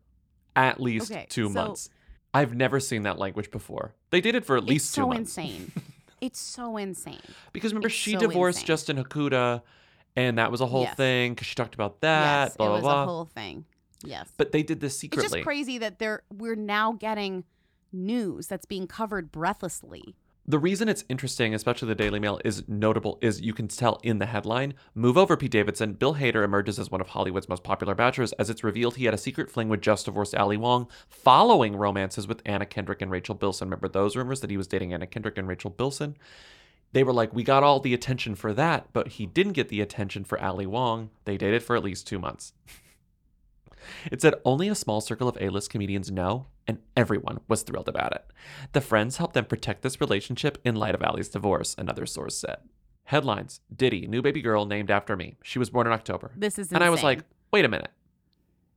[0.56, 1.90] At least Okay, two so- months.
[2.32, 3.94] I've never seen that language before.
[4.10, 5.38] They dated for at least it's two so months.
[5.38, 5.70] insane.
[6.20, 7.20] it's so insane.
[7.52, 8.66] Because remember, It's she so divorced insane.
[8.66, 9.62] Justin Hakuta,
[10.16, 10.96] and that was a whole Yes.
[10.96, 12.46] thing because she talked about that.
[12.48, 13.02] yes, blah it was blah.
[13.02, 13.64] a whole thing.
[14.04, 14.28] Yes.
[14.36, 15.24] But they did this secretly.
[15.26, 17.44] It's just crazy that they're we're now getting
[17.92, 20.16] news that's being covered breathlessly.
[20.46, 24.18] The reason it's interesting, especially the Daily Mail, is notable is you can tell in
[24.18, 25.94] the headline Move over, Pete Davidson.
[25.94, 29.14] Bill Hader emerges as one of Hollywood's most popular bachelors as it's revealed he had
[29.14, 33.34] a secret fling with just divorced Ali Wong following romances with Anna Kendrick and Rachel
[33.34, 33.68] Bilson.
[33.68, 36.14] Remember those rumors that he was dating Anna Kendrick and Rachel Bilson?
[36.92, 39.80] They were like, we got all the attention for that, but he didn't get the
[39.80, 41.08] attention for Ali Wong.
[41.24, 42.52] They dated for at least two months.
[44.10, 48.14] It said only a small circle of A-list comedians know, and everyone was thrilled about
[48.14, 48.24] it.
[48.72, 52.58] The friends helped them protect this relationship in light of Ali's divorce, another source said.
[53.04, 55.36] Headlines: Diddy, new baby girl named after me.
[55.42, 56.32] She was born in October.
[56.36, 57.20] This is And I was like,
[57.52, 57.90] wait a minute.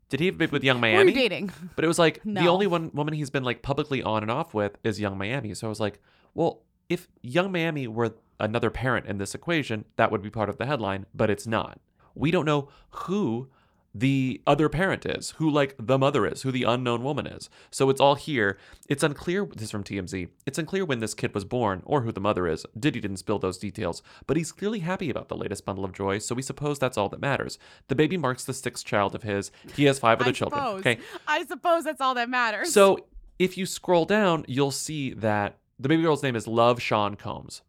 [0.10, 1.12] Did he have a baby with Yung Miami?
[1.12, 1.52] you dating?
[1.76, 4.54] But it was like the only one woman he's been like publicly on and off
[4.54, 5.54] with is Yung Miami.
[5.54, 6.00] So I was like,
[6.34, 10.58] well, if Yung Miami were another parent in this equation, that would be part of
[10.58, 11.80] the headline, but it's not.
[12.16, 13.50] We don't know who
[14.00, 17.50] the other parent is, who like the mother is, who the unknown woman is.
[17.72, 18.58] So it's all here.
[18.90, 19.46] It's unclear.
[19.46, 20.28] This is from TMZ.
[20.46, 22.66] It's unclear when this kid was born or who the mother is.
[22.80, 26.20] Diddy didn't spill those details, but he's clearly happy about the latest bundle of joy.
[26.20, 27.58] So we suppose that's all that matters.
[27.88, 29.52] The baby marks the sixth child of his.
[29.76, 30.62] He has five other children.
[30.62, 30.80] suppose.
[30.82, 32.72] Okay, I suppose that's all that matters.
[32.74, 33.00] so
[33.40, 37.62] if you scroll down, you'll see that the baby girl's name is Love Sean Combs.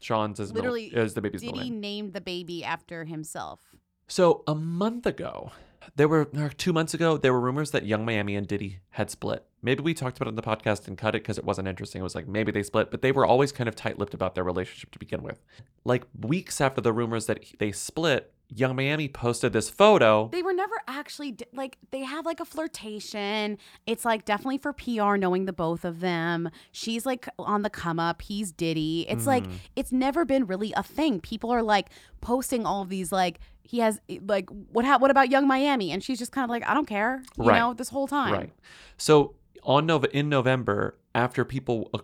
[0.00, 1.80] Sean's middle- Literally, is the baby's Diddy middle name.
[1.80, 3.60] named the baby after himself.
[4.06, 5.52] So a month ago,
[5.96, 9.10] there were or two months ago, there were rumors that Yung Miami and Diddy had
[9.10, 9.44] split.
[9.62, 12.00] Maybe we talked about it in the podcast and cut it because it wasn't interesting.
[12.00, 14.44] It was like maybe they split, but they were always kind of tight-lipped about their
[14.44, 15.40] relationship to begin with.
[15.84, 20.28] Like weeks after the rumors that they split, Yung Miami posted this photo.
[20.30, 23.56] They were never actually like they have like a flirtation.
[23.86, 26.50] It's like definitely for PR knowing the both of them.
[26.70, 29.06] She's like on the come up, he's Diddy.
[29.08, 29.52] It's like Mm-hmm.
[29.52, 29.58] Mhm.
[29.76, 31.20] it's never been really a thing.
[31.20, 31.88] People are like
[32.20, 36.02] posting all of these like he has like what ha- what about Yung Miami and
[36.04, 37.58] she's just kind of like I don't care, you Right.
[37.58, 38.32] know, this whole time.
[38.32, 38.52] Right.
[38.96, 41.98] So on Nov- in November, after people uh,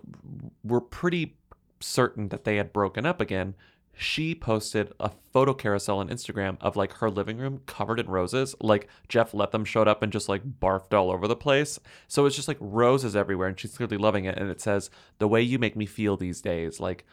[0.65, 1.37] were pretty
[1.81, 3.55] certain that they had broken up again,
[3.93, 8.55] she posted a photo carousel on Instagram of like her living room covered in roses.
[8.61, 11.78] Like Jeff Leatham showed up and just like barfed all over the place.
[12.09, 14.39] So it's just like roses everywhere, and she's clearly loving it.
[14.39, 14.89] And it says,
[15.19, 17.05] "The way you make me feel these days," like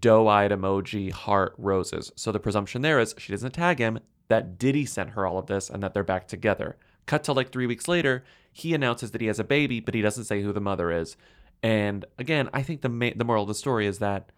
[0.00, 2.12] doe-eyed emoji, heart, roses.
[2.16, 3.98] So the presumption there is she doesn't tag him
[4.28, 6.76] that Diddy sent her all of this and that they're back together.
[7.06, 10.00] Cut to like three weeks later, he announces that he has a baby, but he
[10.00, 11.16] doesn't say who the mother is.
[11.62, 14.30] And again, I think the ma- the moral of the story is that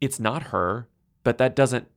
[0.00, 0.88] it's not her,
[1.24, 1.88] but that doesn't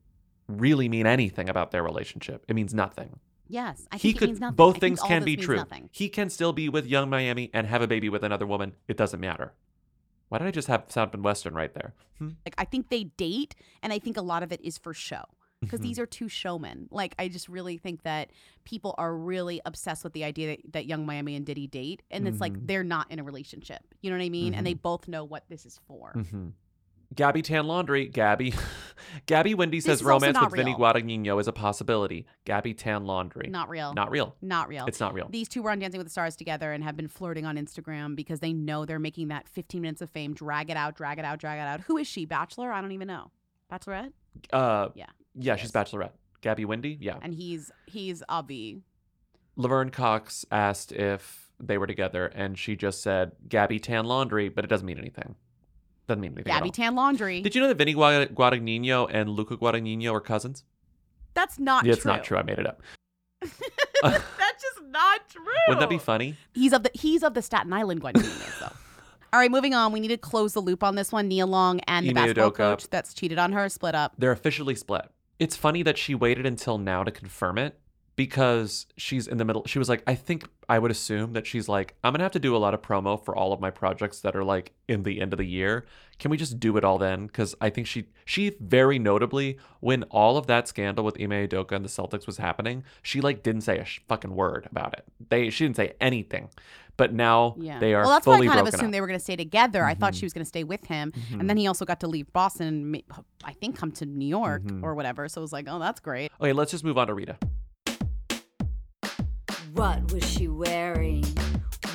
[0.48, 2.46] really mean anything about their relationship.
[2.48, 3.20] It means nothing.
[3.48, 4.56] Yes, I he think could it means nothing.
[4.56, 5.56] both I things can be true.
[5.56, 5.90] nothing.
[5.92, 8.74] He can still be with Yung Miami and have a baby with another woman.
[8.88, 9.54] It doesn't matter.
[10.30, 11.94] Why did I just have Sound and Western right there?
[12.18, 12.30] Hmm?
[12.46, 15.24] Like I think they date and I think a lot of it is for show.
[15.62, 15.84] Because Mhm.
[15.84, 16.88] these are two showmen.
[16.92, 18.30] Like I just really think that
[18.66, 22.28] people are really obsessed with the idea that, that Yung Miami and Diddy date, and
[22.28, 22.68] it's like Mhm.
[22.68, 23.82] they're not in a relationship.
[24.02, 24.54] You know what I mean?
[24.54, 24.82] And they Mhm.
[24.82, 26.14] both know what this is for.
[26.16, 26.50] Mm-hmm.
[27.14, 28.54] Gabby Tan Laundry, Gabby.
[29.26, 30.74] Gabby Windey says romance with Vinny.
[30.74, 32.26] Guadagnino is a possibility.
[32.46, 33.48] Gabby Tan Laundry.
[33.50, 33.94] Not real.
[33.94, 34.36] Not real.
[34.42, 34.86] Not real.
[34.88, 35.28] It's not real.
[35.30, 38.16] These two were on Dancing with the Stars together and have been flirting on Instagram
[38.16, 40.34] because they know they're making that 15 minutes of fame.
[40.34, 41.82] Drag it out, drag it out, drag it out.
[41.82, 42.26] Who is she?
[42.26, 42.72] Bachelor?
[42.72, 43.32] I don't even know.
[43.72, 44.12] Bachelorette?
[44.52, 45.06] Uh, Yeah.
[45.38, 46.12] Yeah, she's Bachelorette.
[46.42, 46.98] Gabby Windey?
[47.00, 47.18] Yeah.
[47.22, 48.82] And he's he's Avi.
[49.58, 54.64] Laverne Cox asked if they were together, and she just said Gabby Tan Laundry, but
[54.64, 55.36] it doesn't mean anything.
[56.08, 56.52] Doesn't mean anything.
[56.52, 56.74] at Gabby all.
[56.74, 57.42] Tan Laundry.
[57.42, 60.64] Did you know that Vinny Gua- Guadagnino and Luca Guadagnino are cousins?
[61.34, 61.98] That's not yeah, true.
[61.98, 62.38] it's not true.
[62.38, 62.82] I made it up.
[64.04, 64.24] That's
[64.62, 65.44] just not true.
[65.68, 66.36] Wouldn't that be funny?
[66.54, 68.72] He's of the he's of the Staten Island Guadagnino, though.
[69.34, 69.92] All right, moving on.
[69.92, 71.28] We need to close the loop on this one.
[71.28, 72.56] Nia Long and the Ime basketball Udoka.
[72.56, 74.14] coach that's cheated on her split up.
[74.18, 75.10] They're officially split.
[75.40, 77.78] It's funny that she waited until now to confirm it
[78.16, 79.64] because she's in the middle.
[79.66, 82.32] She was like, I think I would assume that she's like, I'm going to have
[82.34, 85.04] to do a lot of promo for all of my projects that are like in
[85.04, 85.86] the end of the year.
[86.18, 87.28] Can we just do it all then?
[87.28, 91.74] Because I think she, she very notably, when all of that scandal with Ime Udoka
[91.74, 95.04] and the Celtics was happening, she like didn't say a sh- fucking word about it.
[95.30, 96.50] They, she didn't say anything.
[96.98, 97.80] But now Yeah.
[97.80, 98.92] they are well, that's why I kind of assumed up.
[98.94, 99.84] they were going to stay together.
[99.84, 100.20] I thought Mhm.
[100.20, 101.42] she was going to stay with him, Mhm.
[101.42, 102.96] and then he also got to leave Boston.
[102.96, 103.04] and
[103.44, 104.82] I think come to New York Mhm.
[104.82, 105.28] or whatever.
[105.28, 106.32] So it was like, oh, that's great.
[106.40, 107.38] Okay, let's just move on to Rita.
[109.76, 111.26] What was she wearing?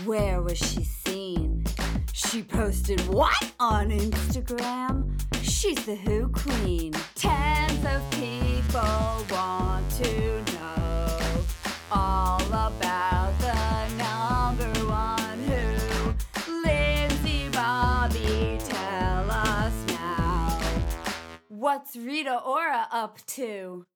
[0.04, 1.64] Where was she seen?
[2.12, 5.18] She posted what on Instagram?
[5.42, 6.92] She's the Who Queen.
[7.14, 11.18] Tens of people want to know
[11.90, 16.62] all about the number one Who.
[16.62, 20.60] Lindsay Bobby, tell us now.
[21.48, 23.86] What's Rita Ora up to?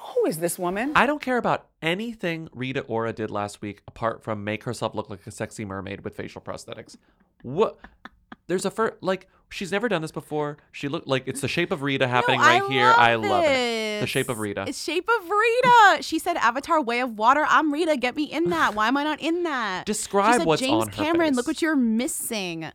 [0.00, 0.92] Who is this woman?
[0.94, 5.10] I don't care about anything Rita Ora did last week apart from make herself look
[5.10, 6.96] like a sexy mermaid with facial prosthetics.
[7.42, 7.78] What?
[8.46, 10.56] There's a first, like, she's never done this before.
[10.72, 12.94] She looked like it's the shape of Rita happening right here.
[12.96, 14.00] I love it.
[14.00, 14.64] The shape of Rita.
[14.66, 15.98] It's Shape of Rita.
[16.02, 17.96] She said, "Avatar: Way of Water." I'm Rita.
[17.96, 18.74] Get me in that.
[18.74, 19.84] Why am I not in that?
[19.86, 21.36] Describe she said, what's James on her Cameron, face.
[21.36, 22.70] look what you're missing.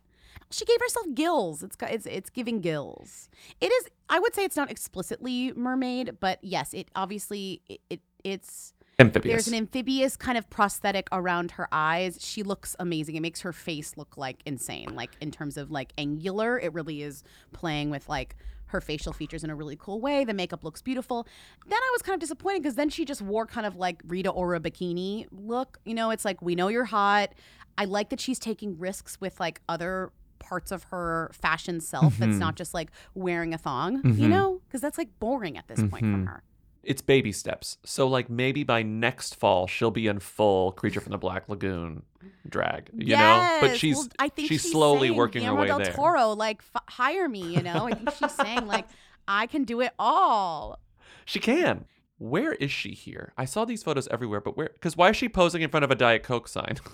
[0.54, 1.62] She gave herself gills.
[1.62, 3.28] It's it's it's giving gills.
[3.60, 3.88] It is.
[4.08, 9.32] I would say it's not explicitly mermaid, but yes, it obviously it, it it's Amphibious.
[9.32, 12.18] There's an amphibious kind of prosthetic around her eyes.
[12.20, 13.16] She looks amazing.
[13.16, 14.94] It makes her face look like insane.
[14.94, 18.36] Like in terms of like angular, it really is playing with like
[18.66, 20.24] her facial features in a really cool way.
[20.24, 21.26] The makeup looks beautiful.
[21.66, 24.30] Then I was kind of disappointed because then she just wore kind of like Rita
[24.30, 25.78] Ora bikini look.
[25.84, 27.30] You know, it's like we know you're hot.
[27.76, 32.34] I like that she's taking risks with like other parts of her fashion self that's
[32.36, 32.38] Mhm.
[32.38, 34.28] not just like wearing a thong, you Mhm.
[34.30, 34.60] know?
[34.66, 36.28] Because that's like boring at this point from Mhm.
[36.28, 36.42] her.
[36.82, 37.78] It's baby steps.
[37.84, 42.02] So like maybe by next fall she'll be in full Creature from the Black Lagoon
[42.48, 42.90] drag.
[42.92, 45.92] You know, but she's Well, I think she's, slowly saying, working her way del there.
[45.92, 47.54] Toro, like f- hire me.
[47.54, 48.86] You know, I think she's saying like
[49.26, 50.78] I can do it all.
[51.24, 51.86] She can.
[52.18, 53.32] Where is she here?
[53.38, 54.68] I saw these photos everywhere, but where?
[54.74, 56.76] Because why is she posing in front of a Diet Coke sign?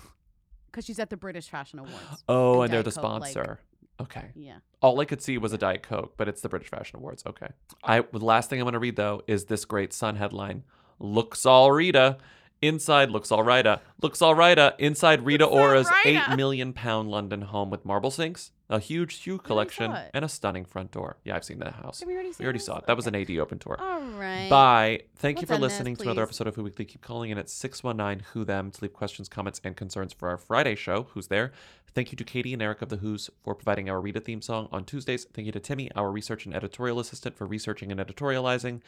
[0.71, 2.23] Because she's at the British Fashion Awards.
[2.29, 3.59] oh, and, they're Diet the Coke, like- sponsor.
[3.99, 4.31] okay.
[4.35, 4.57] Yeah.
[4.81, 7.23] All I could see was a Diet Coke, but it's the British Fashion Awards.
[7.25, 7.49] Okay.
[7.83, 10.63] I the last thing I'm going to read though is this great Sun headline:
[10.99, 12.17] "Looks all Rita."
[12.61, 13.69] Inside looks all Rita.
[13.69, 14.75] Uh, looks all uh, Rita.
[14.77, 19.95] Inside Rita Ora's eight million pound London home with marble sinks, a huge shoe collection,
[20.13, 21.17] and a stunning front door.
[21.23, 21.99] Yeah, I've seen that house.
[21.99, 22.85] Did we already We already saw it.
[22.85, 23.81] That was an AD Open Door.
[23.81, 24.47] All right.
[24.47, 25.01] Bye.
[25.15, 26.85] Thank you for end this, listening to another episode of Who Weekly.
[26.85, 30.37] Keep calling in at 619 Who Them to leave questions, comments, and concerns for our
[30.37, 31.07] Friday show.
[31.13, 31.51] Who's there?
[31.93, 34.69] Thank you to Katie and Eric of the Who's for providing our Rita theme song
[34.71, 35.25] on Tuesdays.
[35.33, 38.81] Thank you to Timmy, our research and editorial assistant, for researching and editorializing.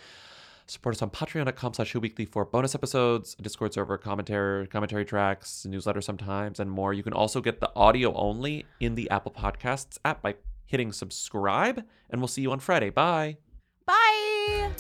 [0.66, 6.02] Support us on patreon.com slash weekly for bonus episodes, Discord server, commentary, commentary tracks, newsletter
[6.02, 6.94] sometimes, and more.
[6.94, 10.36] You can also get the audio only in the Apple Podcasts app by
[10.66, 12.90] hitting subscribe, and we'll see you on Friday.
[12.90, 13.38] Bye.
[13.86, 14.72] Bye.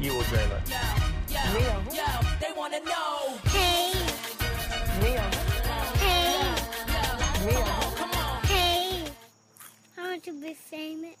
[0.00, 0.60] You will Jayla.
[2.40, 3.38] They wanna know.
[3.44, 3.92] Hey.
[5.00, 5.18] Hey.
[7.44, 7.62] Hey.
[7.96, 8.42] Come on.
[8.44, 9.04] Hey.
[9.98, 11.16] I want to be famous.